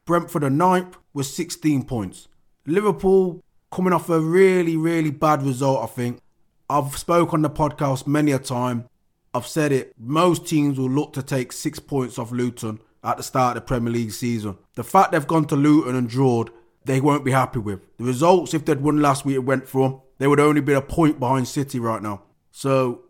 Brentford 0.05 0.43
are 0.43 0.49
ninth 0.49 0.97
with 1.13 1.27
16 1.27 1.83
points. 1.85 2.27
Liverpool 2.65 3.43
coming 3.71 3.93
off 3.93 4.09
a 4.09 4.19
really, 4.19 4.75
really 4.75 5.11
bad 5.11 5.43
result, 5.43 5.83
I 5.83 5.87
think. 5.87 6.19
I've 6.69 6.97
spoke 6.97 7.33
on 7.33 7.41
the 7.41 7.49
podcast 7.49 8.07
many 8.07 8.31
a 8.31 8.39
time. 8.39 8.89
I've 9.33 9.47
said 9.47 9.71
it. 9.71 9.93
Most 9.97 10.47
teams 10.47 10.79
will 10.79 10.89
look 10.89 11.13
to 11.13 11.23
take 11.23 11.51
six 11.51 11.79
points 11.79 12.17
off 12.17 12.31
Luton 12.31 12.79
at 13.03 13.17
the 13.17 13.23
start 13.23 13.55
of 13.55 13.63
the 13.63 13.67
Premier 13.67 13.93
League 13.93 14.11
season. 14.11 14.57
The 14.75 14.83
fact 14.83 15.11
they've 15.11 15.27
gone 15.27 15.45
to 15.45 15.55
Luton 15.55 15.95
and 15.95 16.09
drawed, 16.09 16.51
they 16.89 16.99
won't 16.99 17.23
be 17.23 17.31
happy 17.31 17.59
with. 17.59 17.81
The 17.97 18.03
results, 18.03 18.55
if 18.55 18.65
they'd 18.65 18.81
won 18.81 18.99
last 18.99 19.23
week, 19.23 19.35
it 19.35 19.45
went 19.45 19.67
for 19.67 19.87
them. 19.87 20.01
They 20.17 20.27
would 20.27 20.39
only 20.39 20.59
be 20.59 20.73
a 20.73 20.81
point 20.81 21.19
behind 21.19 21.47
City 21.47 21.79
right 21.79 22.01
now. 22.01 22.23
So 22.51 23.03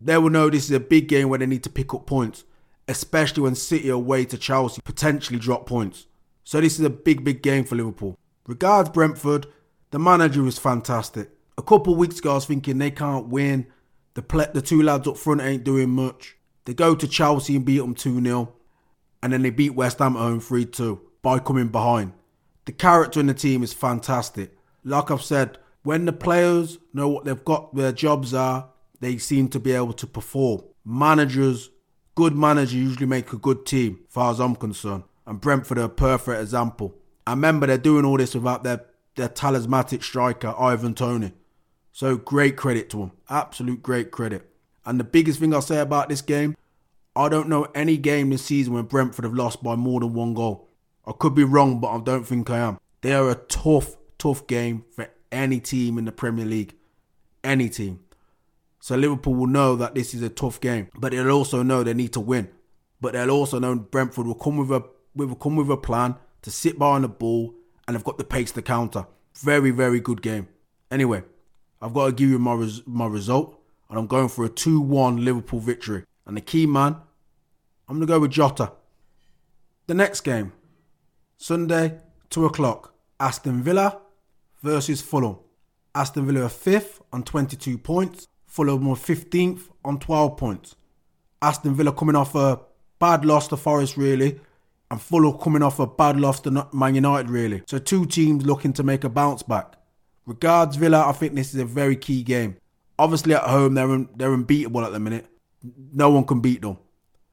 they 0.00 0.16
will 0.18 0.30
know 0.30 0.48
this 0.48 0.66
is 0.66 0.70
a 0.70 0.78
big 0.78 1.08
game 1.08 1.28
where 1.28 1.40
they 1.40 1.46
need 1.46 1.64
to 1.64 1.70
pick 1.70 1.92
up 1.92 2.06
points, 2.06 2.44
especially 2.86 3.42
when 3.42 3.56
City 3.56 3.88
away 3.88 4.24
to 4.26 4.38
Chelsea 4.38 4.80
potentially 4.82 5.40
drop 5.40 5.66
points. 5.66 6.06
So 6.44 6.60
this 6.60 6.78
is 6.78 6.84
a 6.84 6.90
big, 6.90 7.24
big 7.24 7.42
game 7.42 7.64
for 7.64 7.74
Liverpool. 7.74 8.16
Regards 8.46 8.90
Brentford, 8.90 9.46
the 9.90 9.98
manager 9.98 10.46
is 10.46 10.60
fantastic. 10.60 11.30
A 11.58 11.62
couple 11.62 11.96
weeks 11.96 12.20
ago, 12.20 12.30
I 12.30 12.34
was 12.34 12.46
thinking 12.46 12.78
they 12.78 12.92
can't 12.92 13.26
win. 13.26 13.66
The 14.14 14.22
ple- 14.22 14.52
the 14.54 14.62
two 14.62 14.80
lads 14.80 15.08
up 15.08 15.16
front 15.16 15.40
ain't 15.40 15.64
doing 15.64 15.90
much. 15.90 16.36
They 16.66 16.72
go 16.72 16.94
to 16.94 17.08
Chelsea 17.08 17.56
and 17.56 17.64
beat 17.64 17.78
them 17.78 17.96
2 17.96 18.22
0. 18.22 18.54
And 19.24 19.32
then 19.32 19.42
they 19.42 19.50
beat 19.50 19.74
West 19.74 19.98
Ham 19.98 20.16
at 20.16 20.20
home 20.20 20.38
3 20.38 20.66
2 20.66 21.00
by 21.20 21.40
coming 21.40 21.66
behind. 21.66 22.12
The 22.68 22.74
character 22.74 23.18
in 23.18 23.28
the 23.28 23.32
team 23.32 23.62
is 23.62 23.72
fantastic. 23.72 24.54
Like 24.84 25.10
I've 25.10 25.22
said, 25.22 25.56
when 25.84 26.04
the 26.04 26.12
players 26.12 26.76
know 26.92 27.08
what 27.08 27.24
they've 27.24 27.44
got, 27.46 27.74
their 27.74 27.92
jobs 27.92 28.34
are, 28.34 28.68
they 29.00 29.16
seem 29.16 29.48
to 29.48 29.58
be 29.58 29.72
able 29.72 29.94
to 29.94 30.06
perform. 30.06 30.60
Managers, 30.84 31.70
good 32.14 32.36
managers 32.36 32.74
usually 32.74 33.06
make 33.06 33.32
a 33.32 33.38
good 33.38 33.64
team, 33.64 34.00
far 34.10 34.32
as 34.32 34.38
I'm 34.38 34.54
concerned. 34.54 35.04
And 35.26 35.40
Brentford 35.40 35.78
are 35.78 35.84
a 35.84 35.88
perfect 35.88 36.42
example. 36.42 36.94
I 37.26 37.30
remember 37.30 37.66
they're 37.66 37.78
doing 37.78 38.04
all 38.04 38.18
this 38.18 38.34
without 38.34 38.64
their, 38.64 38.84
their 39.16 39.28
talismanic 39.28 40.02
striker, 40.02 40.54
Ivan 40.58 40.94
Toney. 40.94 41.32
So 41.92 42.18
great 42.18 42.58
credit 42.58 42.90
to 42.90 42.98
them. 42.98 43.12
Absolute 43.30 43.82
great 43.82 44.10
credit. 44.10 44.46
And 44.84 45.00
the 45.00 45.04
biggest 45.04 45.40
thing 45.40 45.54
I'll 45.54 45.62
say 45.62 45.80
about 45.80 46.10
this 46.10 46.20
game, 46.20 46.54
I 47.16 47.30
don't 47.30 47.48
know 47.48 47.68
any 47.74 47.96
game 47.96 48.28
this 48.28 48.44
season 48.44 48.74
when 48.74 48.84
Brentford 48.84 49.24
have 49.24 49.32
lost 49.32 49.62
by 49.62 49.74
more 49.74 50.00
than 50.00 50.12
one 50.12 50.34
goal. 50.34 50.67
I 51.08 51.12
could 51.18 51.34
be 51.34 51.44
wrong, 51.44 51.80
but 51.80 51.88
I 51.88 52.00
don't 52.00 52.24
think 52.24 52.50
I 52.50 52.58
am. 52.58 52.78
They 53.00 53.14
are 53.14 53.30
a 53.30 53.34
tough, 53.34 53.96
tough 54.18 54.46
game 54.46 54.84
for 54.90 55.08
any 55.32 55.58
team 55.58 55.96
in 55.96 56.04
the 56.04 56.12
Premier 56.12 56.44
League. 56.44 56.74
Any 57.42 57.70
team. 57.70 58.00
So 58.80 58.94
Liverpool 58.94 59.34
will 59.34 59.46
know 59.46 59.74
that 59.76 59.94
this 59.94 60.12
is 60.12 60.22
a 60.22 60.28
tough 60.28 60.60
game, 60.60 60.88
but 60.94 61.12
they'll 61.12 61.30
also 61.30 61.62
know 61.62 61.82
they 61.82 61.94
need 61.94 62.12
to 62.12 62.20
win. 62.20 62.48
But 63.00 63.14
they'll 63.14 63.30
also 63.30 63.58
know 63.58 63.74
Brentford 63.76 64.26
will 64.26 64.34
come 64.34 64.58
with 64.58 64.70
a 64.70 64.84
will 65.14 65.34
come 65.34 65.56
with 65.56 65.70
a 65.70 65.76
plan 65.76 66.16
to 66.42 66.50
sit 66.50 66.78
behind 66.78 67.04
the 67.04 67.08
ball, 67.08 67.54
and 67.86 67.96
have 67.96 68.04
got 68.04 68.18
the 68.18 68.24
pace 68.24 68.52
to 68.52 68.62
counter. 68.62 69.06
Very, 69.36 69.70
very 69.70 70.00
good 70.00 70.20
game. 70.20 70.48
Anyway, 70.90 71.22
I've 71.80 71.94
got 71.94 72.06
to 72.06 72.12
give 72.12 72.28
you 72.28 72.38
my 72.38 72.54
res- 72.54 72.86
my 72.86 73.06
result, 73.06 73.58
and 73.88 73.98
I'm 73.98 74.06
going 74.06 74.28
for 74.28 74.44
a 74.44 74.48
2 74.48 74.80
1 74.80 75.24
Liverpool 75.24 75.60
victory. 75.60 76.04
And 76.26 76.36
the 76.36 76.42
key 76.42 76.66
man, 76.66 76.96
I'm 77.88 77.96
going 77.96 78.06
to 78.06 78.06
go 78.06 78.20
with 78.20 78.32
Jota. 78.32 78.72
The 79.86 79.94
next 79.94 80.20
game, 80.20 80.52
Sunday, 81.40 82.00
2 82.30 82.46
o'clock, 82.46 82.94
Aston 83.20 83.62
Villa 83.62 84.00
versus 84.60 85.00
Fulham. 85.00 85.38
Aston 85.94 86.26
Villa 86.26 86.42
are 86.42 86.48
5th 86.48 87.00
on 87.12 87.22
22 87.22 87.78
points, 87.78 88.26
Fulham 88.44 88.88
are 88.88 88.96
15th 88.96 89.68
on 89.84 90.00
12 90.00 90.36
points. 90.36 90.74
Aston 91.40 91.74
Villa 91.74 91.92
coming 91.92 92.16
off 92.16 92.34
a 92.34 92.60
bad 92.98 93.24
loss 93.24 93.46
to 93.48 93.56
Forest, 93.56 93.96
really, 93.96 94.40
and 94.90 95.00
Fulham 95.00 95.38
coming 95.38 95.62
off 95.62 95.78
a 95.78 95.86
bad 95.86 96.18
loss 96.18 96.40
to 96.40 96.66
Man 96.72 96.96
United, 96.96 97.30
really. 97.30 97.62
So 97.68 97.78
two 97.78 98.04
teams 98.04 98.44
looking 98.44 98.72
to 98.72 98.82
make 98.82 99.04
a 99.04 99.08
bounce 99.08 99.44
back. 99.44 99.74
Regards 100.26 100.74
Villa, 100.74 101.06
I 101.06 101.12
think 101.12 101.34
this 101.34 101.54
is 101.54 101.60
a 101.60 101.64
very 101.64 101.94
key 101.94 102.24
game. 102.24 102.56
Obviously 102.98 103.34
at 103.34 103.44
home 103.44 103.74
they're 103.74 104.06
they're 104.16 104.34
unbeatable 104.34 104.84
at 104.84 104.92
the 104.92 104.98
minute. 104.98 105.26
No 105.92 106.10
one 106.10 106.24
can 106.24 106.40
beat 106.40 106.62
them. 106.62 106.78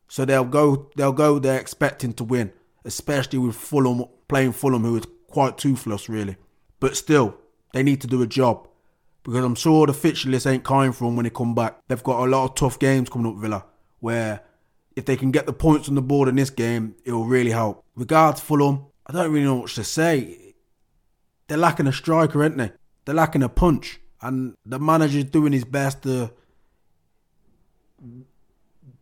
So 0.07 0.25
they'll 0.25 0.45
go 0.45 0.91
they'll 0.95 1.11
go 1.11 1.39
there 1.39 1.59
expecting 1.59 2.13
to 2.13 2.23
win, 2.23 2.53
especially 2.85 3.39
with 3.39 3.55
Fulham 3.55 4.05
playing 4.27 4.53
Fulham, 4.53 4.83
who 4.83 4.95
is 4.95 5.05
quite 5.27 5.57
toothless 5.57 6.07
really. 6.07 6.37
But 6.79 6.95
still, 6.95 7.37
they 7.73 7.83
need 7.83 8.01
to 8.01 8.07
do 8.07 8.21
a 8.21 8.27
job 8.27 8.67
because 9.23 9.43
I'm 9.43 9.55
sure 9.55 9.87
the 9.87 9.93
fixture 9.93 10.29
list 10.29 10.47
ain't 10.47 10.63
kind 10.63 10.95
for 10.95 11.05
them 11.05 11.15
when 11.15 11.23
they 11.23 11.29
come 11.29 11.55
back. 11.55 11.79
They've 11.87 12.03
got 12.03 12.25
a 12.25 12.29
lot 12.29 12.45
of 12.45 12.55
tough 12.55 12.79
games 12.79 13.09
coming 13.09 13.31
up, 13.31 13.37
Villa, 13.37 13.65
where 13.99 14.41
if 14.95 15.05
they 15.05 15.17
can 15.17 15.31
get 15.31 15.45
the 15.45 15.53
points 15.53 15.89
on 15.89 15.95
the 15.95 16.01
board 16.01 16.29
in 16.29 16.35
this 16.35 16.51
game, 16.51 16.95
it 17.03 17.11
will 17.11 17.25
really 17.25 17.51
help. 17.51 17.83
Regards 17.95 18.39
Fulham, 18.39 18.85
I 19.07 19.13
don't 19.13 19.31
really 19.31 19.45
know 19.45 19.55
what 19.55 19.71
to 19.71 19.83
say. 19.83 20.53
They're 21.47 21.57
lacking 21.57 21.87
a 21.87 21.93
striker, 21.93 22.41
aren't 22.41 22.57
they? 22.57 22.71
They're 23.03 23.15
lacking 23.15 23.43
a 23.43 23.49
punch. 23.49 23.99
And 24.21 24.55
the 24.65 24.79
manager's 24.79 25.25
doing 25.25 25.53
his 25.53 25.65
best 25.65 26.03
to 26.03 26.31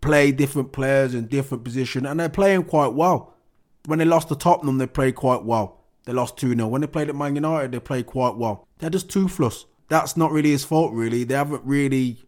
play 0.02 0.32
different 0.32 0.72
players 0.74 1.14
in 1.14 1.28
different 1.28 1.64
positions, 1.64 2.06
and 2.08 2.20
they're 2.20 2.30
playing 2.30 2.64
quite 2.64 2.94
well. 2.94 3.33
When 3.86 4.00
they 4.00 4.06
lost 4.06 4.30
to 4.30 4.36
Tottenham, 4.36 4.78
they 4.78 4.88
played 4.88 5.16
quite 5.16 5.44
well. 5.44 5.80
They 6.06 6.14
lost 6.14 6.38
2 6.38 6.56
0. 6.56 6.68
When 6.68 6.82
they 6.82 6.88
played 6.88 7.10
at 7.10 7.16
Man 7.16 7.36
United, 7.36 7.72
they 7.72 7.80
played 7.80 8.06
quite 8.06 8.36
well. 8.36 8.68
They're 8.80 8.90
just 8.90 9.10
toothless. 9.10 9.66
That's 9.90 10.18
not 10.18 10.32
really 10.32 10.52
his 10.52 10.64
fault, 10.64 10.94
really. 10.94 11.24
They 11.24 11.36
haven't 11.36 11.64
really 11.64 12.24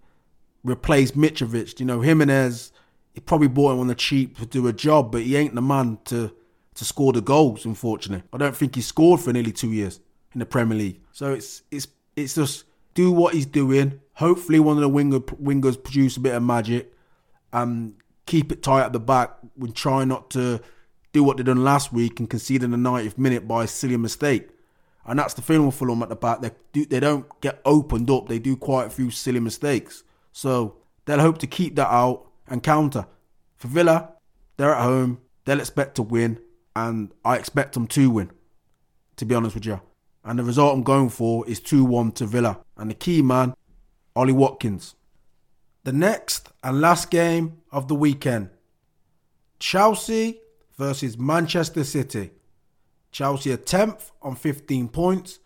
replaced 0.63 1.18
Mitrovic. 1.18 1.80
You 1.80 1.86
know, 1.86 2.02
Jimenez, 2.02 2.72
he 3.13 3.22
probably 3.22 3.48
bought 3.48 3.74
him 3.74 3.80
on 3.80 3.88
the 3.88 3.96
cheap 3.96 4.38
to 4.39 4.46
do 4.46 4.68
a 4.68 4.74
job, 4.74 5.12
but 5.12 5.22
he 5.22 5.36
ain't 5.36 5.56
the 5.56 5.62
man 5.62 6.00
to 6.06 6.34
to 6.76 6.86
score 6.86 7.13
the 7.13 7.22
goals. 7.22 7.65
Unfortunately, 7.65 8.28
I 8.34 8.38
don't 8.38 8.56
think 8.56 8.76
he 8.76 8.82
scored 8.82 9.22
for 9.22 9.32
nearly 9.32 9.52
two 9.52 9.72
years 9.72 10.00
in 10.34 10.39
the 10.39 10.46
Premier 10.46 10.78
League. 10.78 11.02
So 11.12 11.34
it's 11.34 11.63
it's 11.72 11.88
it's 12.15 12.36
just 12.36 12.65
do 12.94 13.12
what 13.12 13.34
he's 13.34 13.46
doing. 13.46 14.00
Hopefully, 14.13 14.60
one 14.60 14.78
of 14.78 14.82
the 14.82 14.89
winger, 14.89 15.20
wingers 15.20 15.82
produce 15.82 16.18
a 16.18 16.22
bit 16.22 16.36
of 16.36 16.44
magic 16.44 16.94
and 17.52 17.96
keep 18.26 18.52
it 18.52 18.63
tight 18.63 18.86
at 18.86 18.94
the 18.94 19.00
back. 19.00 19.32
We 19.58 19.72
try 19.72 20.04
not 20.06 20.30
to 20.32 20.62
do 21.15 21.23
what 21.23 21.38
they 21.38 21.43
done 21.43 21.63
last 21.63 21.93
week 21.93 22.19
and 22.19 22.30
concede 22.30 22.62
in 22.62 22.71
the 22.71 22.78
90th 22.78 23.17
minute 23.17 23.47
by 23.47 23.63
a 23.63 23.67
silly 23.67 23.95
mistake. 23.95 24.49
And 25.06 25.17
that's 25.17 25.34
the 25.34 25.41
thing 25.41 25.65
with 25.65 25.75
Fulham 25.75 26.04
at 26.04 26.10
the 26.10 26.15
back. 26.15 26.41
They 26.41 26.51
do, 26.73 26.86
they 26.86 26.99
don't 26.99 27.25
get 27.39 27.62
opened 27.63 28.10
up. 28.10 28.28
They 28.28 28.38
do 28.38 28.58
quite 28.58 28.88
a 28.88 28.89
few 28.89 29.10
silly 29.12 29.39
mistakes. 29.39 30.04
So 30.34 30.75
they'll 31.06 31.21
hope 31.21 31.38
to 31.38 31.47
keep 31.47 31.75
that 31.78 31.88
out 31.89 32.28
and 32.47 32.62
counter. 32.62 33.08
For 33.56 33.69
Villa, 33.69 34.10
they're 34.58 34.75
at 34.75 34.84
home. 34.84 35.21
They'll 35.45 35.60
expect 35.60 35.95
to 35.95 36.01
win, 36.01 36.39
and 36.75 37.13
I 37.23 37.38
expect 37.38 37.73
them 37.73 37.88
to 37.88 38.10
win. 38.10 38.32
To 39.17 39.25
be 39.25 39.36
honest 39.36 39.56
with 39.56 39.65
you, 39.65 39.80
and 40.25 40.38
the 40.38 40.43
result 40.43 40.75
I'm 40.75 40.84
going 40.84 41.10
for 41.10 41.47
is 41.47 41.62
2-1 41.62 42.15
to 42.15 42.25
Villa. 42.25 42.60
And 42.75 42.89
the 42.89 42.95
key 42.95 43.21
man, 43.21 43.54
Ollie 44.15 44.34
Watkins. 44.34 44.95
The 45.86 45.93
next 45.93 46.49
and 46.62 46.82
last 46.82 47.10
game 47.10 47.62
of 47.71 47.88
the 47.88 47.95
weekend, 47.95 48.49
Chelsea 49.60 50.41
versus 50.78 51.18
Manchester 51.18 51.84
City. 51.84 52.32
Chelsea 53.12 53.52
are 53.52 53.58
10th 53.58 54.12
on 54.22 54.36
15 54.36 54.90
points. 54.90 55.40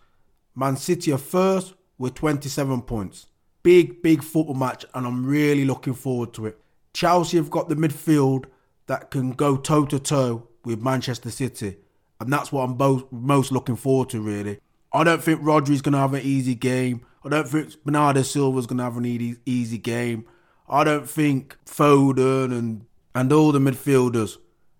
Man 0.56 0.76
City 0.76 1.12
are 1.12 1.18
first 1.18 1.76
with 1.98 2.16
27 2.16 2.82
points. 2.82 3.28
Big, 3.62 4.02
big 4.02 4.24
football 4.24 4.56
match, 4.56 4.86
and 4.94 5.06
I'm 5.06 5.26
really 5.26 5.66
looking 5.66 5.94
forward 5.94 6.34
to 6.34 6.48
it. 6.48 6.60
Chelsea 6.94 7.38
have 7.38 7.52
got 7.52 7.70
the 7.70 7.76
midfield 7.76 8.46
that 8.88 9.12
can 9.12 9.32
go 9.32 9.58
toe 9.58 9.86
to 9.86 10.00
toe 10.00 10.48
with 10.66 10.82
Manchester 10.82 11.30
City, 11.30 11.78
and 12.20 12.34
that's 12.34 12.52
what 12.52 12.64
I'm 12.64 12.76
both 12.76 13.12
most 13.12 13.52
looking 13.52 13.76
forward 13.76 14.10
to, 14.10 14.22
really. 14.22 14.60
I 14.92 15.04
don't 15.04 15.22
think 15.22 15.42
Rodri's 15.44 15.82
going 15.82 15.94
to 15.94 16.00
have 16.00 16.14
an 16.14 16.24
easy 16.24 16.56
game. 16.56 17.06
I 17.24 17.30
don't 17.30 17.48
think 17.48 17.84
Bernardo 17.84 18.24
Silva's 18.24 18.66
going 18.66 18.78
to 18.78 18.86
have 18.86 18.98
an 18.98 19.06
easy, 19.06 19.38
easy 19.46 19.78
game. 19.78 20.26
I 20.68 20.84
don't 20.84 21.08
think 21.08 21.58
Foden 21.66 22.52
and, 22.52 22.86
and 23.14 23.32
all 23.32 23.52
the 23.52 23.60
midfielders 23.60 24.38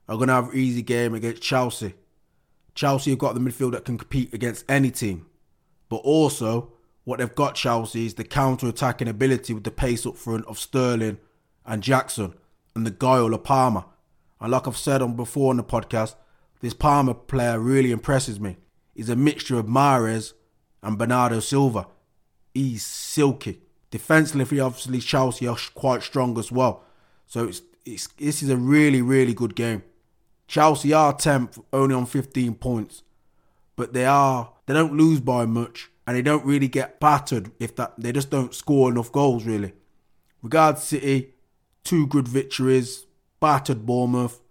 are 0.10 0.18
going 0.18 0.28
to 0.28 0.34
have 0.34 0.50
an 0.50 0.58
easy 0.58 0.82
game 0.82 1.14
against 1.14 1.44
Chelsea. 1.44 1.94
Chelsea 2.74 3.12
have 3.12 3.20
got 3.20 3.36
the 3.36 3.40
midfield 3.40 3.74
that 3.74 3.86
can 3.86 3.98
compete 3.98 4.34
against 4.34 4.66
any 4.68 4.90
team. 4.90 5.28
But 5.88 5.98
also, 5.98 6.74
what 7.04 7.20
they've 7.20 7.36
got 7.36 7.56
Chelsea 7.56 8.08
is 8.08 8.16
the 8.16 8.24
counter-attacking 8.24 9.08
ability 9.08 9.54
with 9.54 9.64
the 9.64 9.72
pace 9.72 10.06
up 10.06 10.18
front 10.18 10.46
of 10.46 10.58
Sterling 10.58 11.20
and 11.66 11.84
Jackson 11.84 12.34
and 12.76 12.86
the 12.86 12.92
guile 12.92 13.34
of 13.34 13.44
Palmer. 13.44 13.86
And 14.42 14.52
like 14.52 14.68
I've 14.68 14.78
said 14.78 15.02
on 15.02 15.16
before 15.16 15.52
on 15.52 15.58
the 15.58 15.64
podcast, 15.64 16.16
this 16.62 16.74
Palmer 16.74 17.14
player 17.14 17.60
really 17.60 17.92
impresses 17.92 18.40
me. 18.40 18.58
He's 18.96 19.10
a 19.10 19.16
mixture 19.16 19.60
of 19.60 19.68
Mahrez 19.68 20.34
and 20.82 20.98
Bernardo 20.98 21.40
Silva. 21.40 21.88
He's 22.54 22.84
silky. 22.84 23.62
Defensively, 23.92 24.60
obviously, 24.60 25.00
Chelsea 25.00 25.48
are 25.48 25.58
quite 25.76 26.02
strong 26.02 26.38
as 26.40 26.52
well. 26.52 26.84
So 27.28 27.48
it's, 27.48 27.62
it's 27.86 28.08
this 28.08 28.42
is 28.42 28.50
a 28.50 28.58
really, 28.58 29.02
really 29.02 29.34
good 29.34 29.56
game. 29.56 29.84
Chelsea 30.50 30.92
are 30.94 31.14
10th, 31.14 31.64
only 31.72 31.94
on 31.94 32.08
15 32.08 32.56
points, 32.56 33.04
but 33.76 33.94
they 33.94 34.06
are 34.06 34.52
they 34.66 34.74
don't 34.74 34.98
lose 34.98 35.20
by 35.20 35.46
much, 35.46 35.92
and 36.08 36.18
they 36.18 36.24
don't 36.24 36.44
really 36.44 36.68
get 36.68 37.00
battered 37.00 37.52
if 37.60 37.76
that 37.76 37.94
they 38.00 38.12
just 38.12 38.32
don't 38.32 38.56
score 38.56 38.90
enough 38.90 39.12
goals 39.12 39.46
really. 39.46 39.74
Regards 40.42 40.82
City, 40.82 41.36
two 41.84 42.08
good 42.08 42.28
victories, 42.28 43.06
battered 43.40 43.86
Bournemouth, 43.86 44.42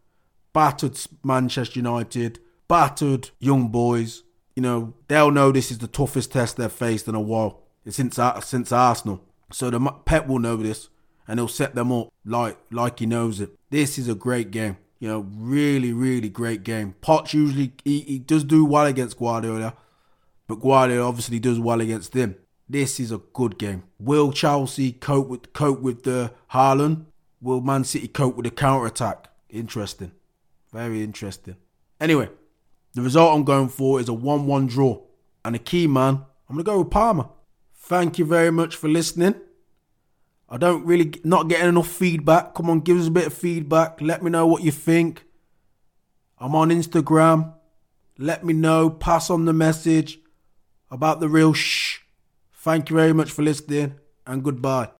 battered 0.53 0.97
Manchester 1.25 1.81
United, 1.81 2.39
battered 2.69 3.31
Young 3.41 3.67
Boys. 3.67 4.23
You 4.55 4.63
know 4.63 4.95
they'll 5.09 5.33
know 5.33 5.51
this 5.51 5.73
is 5.73 5.79
the 5.79 5.89
toughest 5.89 6.31
test 6.31 6.59
they've 6.59 6.71
faced 6.71 7.09
in 7.09 7.17
a 7.17 7.21
while 7.21 7.65
since 7.89 8.21
since 8.45 8.71
Arsenal. 8.71 9.25
So 9.51 9.69
the 9.69 9.81
Pep 10.05 10.29
will 10.29 10.39
know 10.39 10.59
this, 10.59 10.91
and 11.27 11.41
he'll 11.41 11.49
set 11.49 11.75
them 11.75 11.91
up 11.91 12.13
like 12.25 12.57
like 12.71 13.01
he 13.01 13.07
knows 13.07 13.41
it. 13.41 13.51
This 13.71 13.99
is 13.99 14.09
a 14.09 14.15
great 14.15 14.53
game. 14.53 14.77
You 15.01 15.09
know, 15.09 15.27
really, 15.37 15.93
really 15.93 16.29
great 16.29 16.65
game. 16.65 16.95
Poch 17.01 17.33
usually 17.33 17.73
he, 17.85 18.01
he 18.01 18.19
does 18.19 18.45
do 18.45 18.65
well 18.65 18.87
against 18.87 19.19
Guardiola, 19.19 19.75
but 20.49 20.57
Guardiola 20.57 21.09
obviously 21.09 21.39
does 21.39 21.61
well 21.61 21.81
against 21.81 22.15
him. 22.15 22.37
This 22.69 22.99
is 22.99 23.13
a 23.13 23.19
good 23.33 23.59
game. 23.59 23.85
Will 23.99 24.33
Chelsea 24.33 24.93
cope 24.93 25.29
with 25.29 25.53
cope 25.53 25.81
with 25.81 26.03
the 26.03 26.33
Haaland? 26.53 27.07
Will 27.41 27.61
Man 27.61 27.85
City 27.85 28.09
cope 28.09 28.37
with 28.37 28.45
the 28.45 28.51
counter 28.51 28.87
attack? 28.87 29.29
Interesting, 29.49 30.13
very 30.73 31.05
interesting. 31.05 31.57
Anyway, 32.01 32.29
the 32.95 33.03
result 33.03 33.37
I'm 33.37 33.45
going 33.45 33.69
for 33.69 34.01
is 34.01 34.09
a 34.09 34.13
1-1 34.13 34.69
draw, 34.69 35.01
and 35.45 35.55
the 35.55 35.61
key 35.61 35.87
man 35.87 36.25
I'm 36.49 36.57
gonna 36.57 36.65
go 36.65 36.81
with 36.81 36.91
Palmer. 36.91 37.29
Thank 37.75 38.19
you 38.19 38.25
very 38.25 38.51
much 38.51 38.75
for 38.75 38.89
listening. 38.89 39.37
I 40.51 40.57
don't 40.57 40.87
really 40.87 41.13
not 41.25 41.49
getting 41.49 41.69
enough 41.69 41.89
feedback. 41.89 42.55
Come 42.55 42.71
on, 42.71 42.81
give 42.81 42.99
us 42.99 43.09
a 43.09 43.11
bit 43.11 43.27
of 43.27 43.35
feedback. 43.35 44.01
Let 44.01 44.23
me 44.23 44.31
know 44.31 44.47
what 44.47 44.63
you 44.63 44.71
think. 44.71 45.25
I'm 46.39 46.55
on 46.55 46.71
Instagram. 46.71 47.55
Let 48.17 48.45
me 48.45 48.55
know. 48.55 48.89
Pass 48.89 49.29
on 49.29 49.45
the 49.45 49.53
message 49.53 50.21
about 50.91 51.21
the 51.21 51.29
real 51.29 51.53
shh. 51.53 51.99
Thank 52.53 52.91
you 52.91 52.97
very 52.97 53.13
much 53.13 53.31
for 53.31 53.43
listening 53.43 53.95
and 54.27 54.43
goodbye. 54.43 54.89